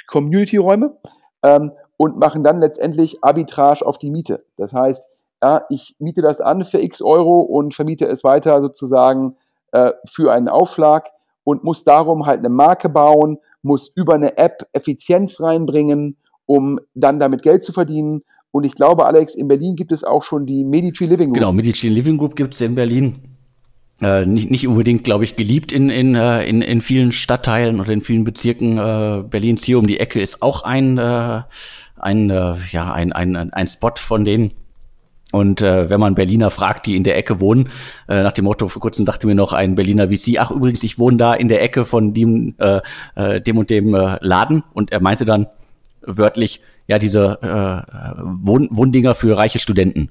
Community-Räume 0.08 0.98
ähm, 1.44 1.72
und 1.98 2.18
machen 2.18 2.44
dann 2.44 2.60
letztendlich 2.60 3.24
Arbitrage 3.24 3.86
auf 3.86 3.98
die 3.98 4.10
Miete. 4.10 4.44
Das 4.58 4.74
heißt, 4.74 5.30
ja, 5.44 5.66
ich 5.70 5.96
miete 6.00 6.22
das 6.22 6.40
an 6.40 6.66
für 6.66 6.80
x 6.80 7.02
Euro 7.02 7.42
und 7.42 7.74
vermiete 7.74 8.06
es 8.06 8.24
weiter 8.24 8.62
sozusagen 8.62 9.36
äh, 9.72 9.92
für 10.08 10.32
einen 10.32 10.48
Aufschlag 10.48 11.10
und 11.44 11.64
muss 11.64 11.84
darum 11.84 12.26
halt 12.28 12.40
eine 12.40 12.50
Marke 12.50 12.90
bauen, 12.90 13.40
muss 13.64 13.88
über 13.96 14.16
eine 14.16 14.38
App 14.38 14.68
Effizienz 14.74 15.42
reinbringen, 15.42 16.18
um 16.52 16.82
dann 16.94 17.18
damit 17.18 17.44
Geld 17.44 17.64
zu 17.64 17.72
verdienen. 17.72 18.24
Und 18.52 18.66
ich 18.66 18.76
glaube, 18.76 19.06
Alex, 19.06 19.36
in 19.36 19.48
Berlin 19.48 19.78
gibt 19.78 19.94
es 19.94 20.04
auch 20.04 20.22
schon 20.22 20.46
die 20.46 20.66
Medici 20.66 21.06
Living 21.06 21.30
Group. 21.30 21.36
Genau, 21.36 21.54
Medici 21.54 21.88
Living 21.88 22.18
Group 22.18 22.36
gibt 22.36 22.54
es 22.54 22.60
in 22.60 22.76
Berlin. 22.76 23.38
Äh, 24.02 24.26
nicht, 24.26 24.52
nicht 24.52 24.68
unbedingt, 24.68 25.06
glaube 25.06 25.24
ich, 25.24 25.38
geliebt 25.38 25.72
in, 25.72 25.90
in, 25.90 26.16
äh, 26.16 26.44
in, 26.44 26.62
in 26.62 26.82
vielen 26.82 27.14
Stadtteilen 27.14 27.80
oder 27.80 27.92
in 27.94 28.02
vielen 28.02 28.26
Bezirken 28.26 28.78
äh, 28.78 29.24
Berlins. 29.24 29.64
Hier 29.64 29.80
um 29.80 29.88
die 29.88 30.02
Ecke 30.02 30.20
ist 30.20 30.42
auch 30.42 30.64
ein, 30.64 30.98
äh, 30.98 31.42
ein, 31.96 32.30
äh, 32.30 32.56
ja, 32.72 32.92
ein, 32.92 33.14
ein, 33.14 33.54
ein 33.54 33.68
Spot 33.68 33.94
von 33.96 34.26
denen. 34.26 34.52
Und 35.32 35.62
äh, 35.62 35.90
wenn 35.90 36.02
man 36.02 36.16
Berliner 36.16 36.50
fragt, 36.50 36.86
die 36.86 36.98
in 36.98 37.06
der 37.06 37.16
Ecke 37.16 37.40
wohnen, 37.40 37.70
äh, 38.10 38.24
nach 38.24 38.34
dem 38.34 38.44
Motto, 38.44 38.68
vor 38.68 38.82
kurzem 38.82 39.06
sagte 39.06 39.26
mir 39.26 39.36
noch 39.36 39.54
ein 39.54 39.76
Berliner 39.76 40.10
VC, 40.10 40.40
ach 40.40 40.52
übrigens, 40.52 40.84
ich 40.84 41.00
wohne 41.00 41.16
da 41.16 41.34
in 41.34 41.48
der 41.48 41.62
Ecke 41.62 41.86
von 41.86 42.14
dem, 42.14 42.56
äh, 42.58 42.82
äh, 43.16 43.40
dem 43.40 43.58
und 43.58 43.70
dem 43.70 43.96
äh, 43.96 44.18
Laden. 44.20 44.64
Und 44.74 44.92
er 44.92 45.00
meinte 45.00 45.24
dann 45.24 45.48
wörtlich, 46.02 46.62
ja, 46.88 47.00
diese 47.00 47.40
äh, 47.42 48.22
Wohn 48.24 48.68
Wohndinger 48.72 49.16
für 49.16 49.38
reiche 49.38 49.60
Studenten. 49.60 50.10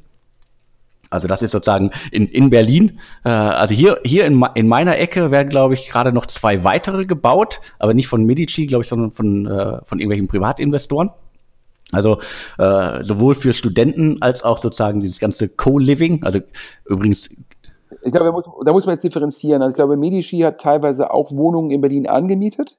Also 1.11 1.27
das 1.27 1.43
ist 1.43 1.51
sozusagen 1.51 1.91
in, 2.13 2.29
in 2.29 2.51
Berlin. 2.51 3.01
Äh, 3.25 3.31
also 3.31 3.75
hier, 3.75 4.01
hier 4.05 4.27
in, 4.27 4.45
in 4.55 4.69
meiner 4.69 4.97
Ecke 4.97 5.31
werden, 5.33 5.49
glaube 5.49 5.75
ich, 5.75 5.89
gerade 5.89 6.13
noch 6.13 6.27
zwei 6.27 6.63
weitere 6.63 7.05
gebaut, 7.05 7.61
aber 7.81 7.95
nicht 7.95 8.07
von 8.07 8.25
Medici, 8.25 8.67
glaube 8.67 8.85
ich, 8.85 8.89
sondern 8.89 9.11
von, 9.11 9.47
äh, 9.47 9.85
von 9.85 9.99
irgendwelchen 9.99 10.29
Privatinvestoren. 10.29 11.11
Also 11.93 12.21
äh, 12.59 13.03
sowohl 13.03 13.35
für 13.35 13.53
Studenten 13.53 14.23
als 14.23 14.45
auch 14.45 14.59
sozusagen 14.59 15.01
dieses 15.01 15.19
ganze 15.19 15.49
Co-Living. 15.49 16.23
Also 16.23 16.39
übrigens. 16.87 17.29
Ich 18.03 18.13
glaube, 18.13 18.27
da 18.27 18.33
muss, 18.33 18.49
da 18.65 18.73
muss 18.73 18.87
man 18.87 18.95
jetzt 18.95 19.03
differenzieren. 19.03 19.63
Also 19.63 19.71
ich 19.71 19.77
glaube, 19.77 19.97
Medici 19.97 20.39
hat 20.39 20.61
teilweise 20.61 21.13
auch 21.13 21.33
Wohnungen 21.33 21.73
in 21.73 21.81
Berlin 21.81 22.07
angemietet 22.07 22.79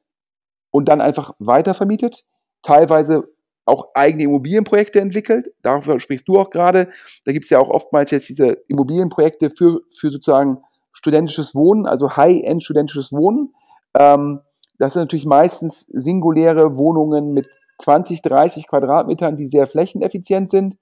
und 0.71 0.87
dann 0.87 1.01
einfach 1.01 1.33
weitervermietet. 1.39 2.25
Teilweise 2.61 3.27
auch 3.65 3.89
eigene 3.93 4.23
Immobilienprojekte 4.23 4.99
entwickelt. 4.99 5.51
Dafür 5.61 5.99
sprichst 5.99 6.27
du 6.27 6.39
auch 6.39 6.49
gerade. 6.49 6.89
Da 7.25 7.31
gibt 7.31 7.45
es 7.45 7.49
ja 7.49 7.59
auch 7.59 7.69
oftmals 7.69 8.11
jetzt 8.11 8.29
diese 8.29 8.57
Immobilienprojekte 8.67 9.49
für, 9.49 9.81
für 9.95 10.11
sozusagen 10.11 10.59
studentisches 10.93 11.55
Wohnen, 11.55 11.85
also 11.85 12.15
High-End 12.17 12.63
studentisches 12.63 13.11
Wohnen. 13.11 13.53
Ähm, 13.97 14.41
das 14.77 14.93
sind 14.93 15.03
natürlich 15.03 15.25
meistens 15.25 15.81
singuläre 15.93 16.75
Wohnungen 16.77 17.33
mit 17.33 17.47
20, 17.79 18.21
30 18.21 18.67
Quadratmetern, 18.67 19.35
die 19.35 19.47
sehr 19.47 19.67
flächeneffizient 19.67 20.49
sind. 20.49 20.77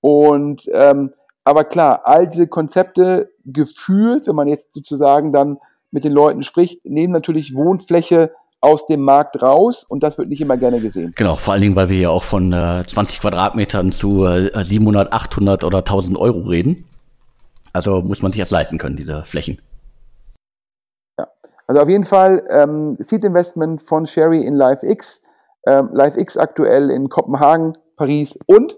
Und 0.00 0.68
ähm, 0.72 1.12
aber 1.44 1.64
klar, 1.64 2.02
all 2.04 2.28
diese 2.28 2.46
Konzepte 2.46 3.32
gefühlt, 3.44 4.26
wenn 4.26 4.36
man 4.36 4.48
jetzt 4.48 4.72
sozusagen 4.74 5.32
dann 5.32 5.58
mit 5.90 6.04
den 6.04 6.12
Leuten 6.12 6.42
spricht, 6.42 6.84
nehmen 6.84 7.12
natürlich 7.12 7.54
Wohnfläche 7.54 8.32
aus 8.60 8.86
dem 8.86 9.00
Markt 9.00 9.42
raus 9.42 9.84
und 9.84 10.02
das 10.02 10.18
wird 10.18 10.28
nicht 10.28 10.40
immer 10.40 10.56
gerne 10.56 10.80
gesehen. 10.80 11.12
Genau, 11.16 11.36
vor 11.36 11.54
allen 11.54 11.62
Dingen, 11.62 11.76
weil 11.76 11.88
wir 11.88 11.98
ja 11.98 12.10
auch 12.10 12.22
von 12.22 12.52
äh, 12.52 12.84
20 12.86 13.20
Quadratmetern 13.20 13.90
zu 13.90 14.26
äh, 14.26 14.64
700, 14.64 15.12
800 15.12 15.64
oder 15.64 15.78
1000 15.78 16.18
Euro 16.18 16.40
reden. 16.40 16.84
Also 17.72 18.02
muss 18.02 18.22
man 18.22 18.32
sich 18.32 18.40
das 18.40 18.50
leisten 18.50 18.78
können, 18.78 18.96
diese 18.96 19.24
Flächen. 19.24 19.62
Ja, 21.18 21.28
also 21.66 21.80
auf 21.82 21.88
jeden 21.88 22.04
Fall 22.04 22.44
ähm, 22.50 22.96
Seed 22.98 23.24
Investment 23.24 23.82
von 23.82 24.06
Sherry 24.06 24.42
in 24.42 24.52
LiveX. 24.52 25.22
Ähm, 25.66 25.90
LiveX 25.92 26.36
aktuell 26.36 26.90
in 26.90 27.08
Kopenhagen, 27.08 27.74
Paris 27.96 28.38
und 28.46 28.76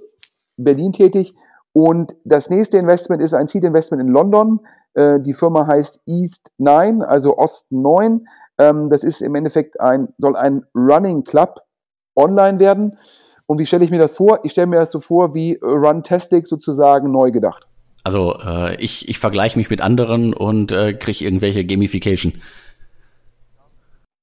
Berlin 0.56 0.92
tätig. 0.92 1.34
Und 1.72 2.14
das 2.24 2.50
nächste 2.50 2.78
Investment 2.78 3.22
ist 3.22 3.34
ein 3.34 3.46
Seed 3.46 3.64
Investment 3.64 4.02
in 4.02 4.08
London. 4.08 4.60
Äh, 4.94 5.20
die 5.20 5.32
Firma 5.32 5.66
heißt 5.66 6.02
East 6.06 6.50
9, 6.58 7.02
also 7.02 7.36
Ost 7.38 7.72
9. 7.72 8.26
Ähm, 8.62 8.90
das 8.90 9.02
ist 9.02 9.20
im 9.22 9.34
Endeffekt 9.34 9.80
ein, 9.80 10.08
soll 10.18 10.36
ein 10.36 10.64
Running 10.74 11.24
Club 11.24 11.62
online 12.14 12.58
werden. 12.58 12.98
Und 13.46 13.58
wie 13.58 13.66
stelle 13.66 13.84
ich 13.84 13.90
mir 13.90 13.98
das 13.98 14.16
vor? 14.16 14.40
Ich 14.44 14.52
stelle 14.52 14.68
mir 14.68 14.78
das 14.78 14.92
so 14.92 15.00
vor 15.00 15.34
wie 15.34 15.58
Runtastic 15.62 16.46
sozusagen 16.46 17.10
neu 17.10 17.30
gedacht. 17.32 17.66
Also 18.04 18.36
äh, 18.44 18.76
ich, 18.76 19.08
ich 19.08 19.18
vergleiche 19.18 19.58
mich 19.58 19.70
mit 19.70 19.80
anderen 19.80 20.34
und 20.34 20.72
äh, 20.72 20.94
kriege 20.94 21.24
irgendwelche 21.24 21.64
Gamification. 21.64 22.40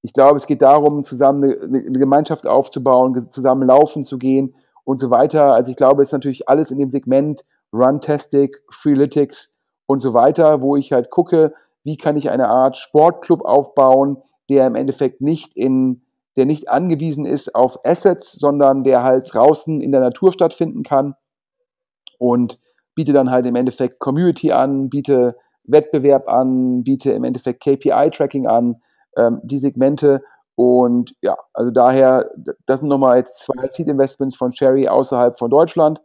Ich 0.01 0.13
glaube, 0.13 0.37
es 0.37 0.47
geht 0.47 0.61
darum, 0.61 1.03
zusammen 1.03 1.43
eine, 1.43 1.81
eine, 1.81 1.99
Gemeinschaft 1.99 2.47
aufzubauen, 2.47 3.27
zusammen 3.31 3.67
laufen 3.67 4.05
zu 4.05 4.17
gehen 4.17 4.55
und 4.85 4.97
so 4.97 5.09
weiter. 5.09 5.53
Also 5.53 5.71
ich 5.71 5.77
glaube, 5.77 6.01
es 6.01 6.09
ist 6.09 6.13
natürlich 6.13 6.47
alles 6.47 6.71
in 6.71 6.79
dem 6.79 6.91
Segment 6.91 7.43
Runtastic, 7.73 8.61
Freeletics 8.69 9.55
und 9.85 9.99
so 9.99 10.13
weiter, 10.13 10.61
wo 10.61 10.75
ich 10.75 10.93
halt 10.93 11.09
gucke, 11.09 11.53
wie 11.83 11.97
kann 11.97 12.17
ich 12.17 12.29
eine 12.29 12.49
Art 12.49 12.77
Sportclub 12.77 13.43
aufbauen, 13.43 14.17
der 14.49 14.67
im 14.67 14.75
Endeffekt 14.75 15.21
nicht 15.21 15.55
in, 15.55 16.01
der 16.35 16.45
nicht 16.45 16.69
angewiesen 16.69 17.25
ist 17.25 17.55
auf 17.55 17.85
Assets, 17.85 18.33
sondern 18.33 18.83
der 18.83 19.03
halt 19.03 19.33
draußen 19.33 19.81
in 19.81 19.91
der 19.91 20.01
Natur 20.01 20.31
stattfinden 20.31 20.83
kann 20.83 21.15
und 22.17 22.59
biete 22.95 23.13
dann 23.13 23.31
halt 23.31 23.45
im 23.45 23.55
Endeffekt 23.55 23.99
Community 23.99 24.51
an, 24.51 24.89
biete 24.89 25.37
Wettbewerb 25.63 26.27
an, 26.27 26.83
biete 26.83 27.11
im 27.11 27.23
Endeffekt 27.23 27.63
KPI-Tracking 27.63 28.47
an, 28.47 28.81
ähm, 29.15 29.39
die 29.43 29.59
Segmente 29.59 30.21
und 30.55 31.15
ja, 31.21 31.37
also 31.53 31.71
daher, 31.71 32.29
das 32.65 32.81
sind 32.81 32.89
nochmal 32.89 33.15
jetzt 33.15 33.39
zwei 33.39 33.69
Seed-Investments 33.71 34.35
von 34.35 34.51
Cherry 34.51 34.89
außerhalb 34.89 35.39
von 35.39 35.49
Deutschland. 35.49 36.01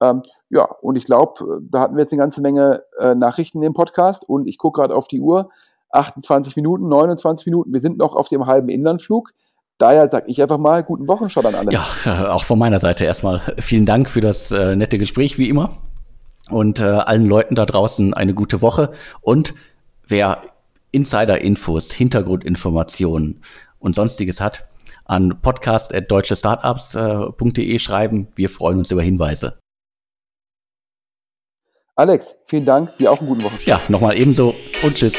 Ähm, 0.00 0.22
ja, 0.48 0.64
und 0.80 0.94
ich 0.94 1.02
glaube, 1.04 1.60
da 1.68 1.80
hatten 1.80 1.96
wir 1.96 2.02
jetzt 2.02 2.12
eine 2.12 2.20
ganze 2.20 2.40
Menge 2.40 2.84
äh, 3.00 3.16
Nachrichten 3.16 3.64
im 3.64 3.72
Podcast 3.72 4.28
und 4.28 4.46
ich 4.46 4.58
gucke 4.58 4.80
gerade 4.80 4.94
auf 4.94 5.08
die 5.08 5.20
Uhr. 5.20 5.50
28 5.90 6.56
Minuten, 6.56 6.88
29 6.88 7.46
Minuten. 7.46 7.72
Wir 7.72 7.80
sind 7.80 7.98
noch 7.98 8.14
auf 8.14 8.28
dem 8.28 8.46
halben 8.46 8.68
Inlandflug. 8.68 9.32
Daher 9.78 10.08
sage 10.08 10.26
ich 10.28 10.42
einfach 10.42 10.58
mal 10.58 10.82
guten 10.82 11.06
Wochenstart 11.06 11.46
an 11.46 11.54
alle. 11.54 11.72
Ja, 11.72 11.86
äh, 12.06 12.28
auch 12.28 12.44
von 12.44 12.58
meiner 12.58 12.80
Seite 12.80 13.04
erstmal 13.04 13.42
vielen 13.58 13.84
Dank 13.84 14.08
für 14.08 14.20
das 14.20 14.50
äh, 14.50 14.74
nette 14.74 14.98
Gespräch, 14.98 15.38
wie 15.38 15.48
immer. 15.48 15.70
Und 16.48 16.80
äh, 16.80 16.84
allen 16.84 17.26
Leuten 17.26 17.54
da 17.54 17.66
draußen 17.66 18.14
eine 18.14 18.32
gute 18.32 18.62
Woche. 18.62 18.92
Und 19.20 19.54
wer 20.06 20.40
Insider-Infos, 20.92 21.92
Hintergrundinformationen 21.92 23.42
und 23.78 23.94
sonstiges 23.94 24.40
hat, 24.40 24.66
an 25.04 25.38
podcast.deutschestartups.de 25.42 27.74
äh, 27.74 27.78
schreiben. 27.78 28.28
Wir 28.34 28.48
freuen 28.48 28.78
uns 28.78 28.90
über 28.90 29.02
Hinweise. 29.02 29.58
Alex, 31.96 32.38
vielen 32.44 32.64
Dank. 32.64 32.96
Dir 32.96 33.12
auch 33.12 33.20
einen 33.20 33.28
guten 33.28 33.44
Wochenstart. 33.44 33.66
Ja, 33.66 33.82
nochmal 33.88 34.16
ebenso 34.16 34.54
und 34.82 34.94
tschüss. 34.94 35.14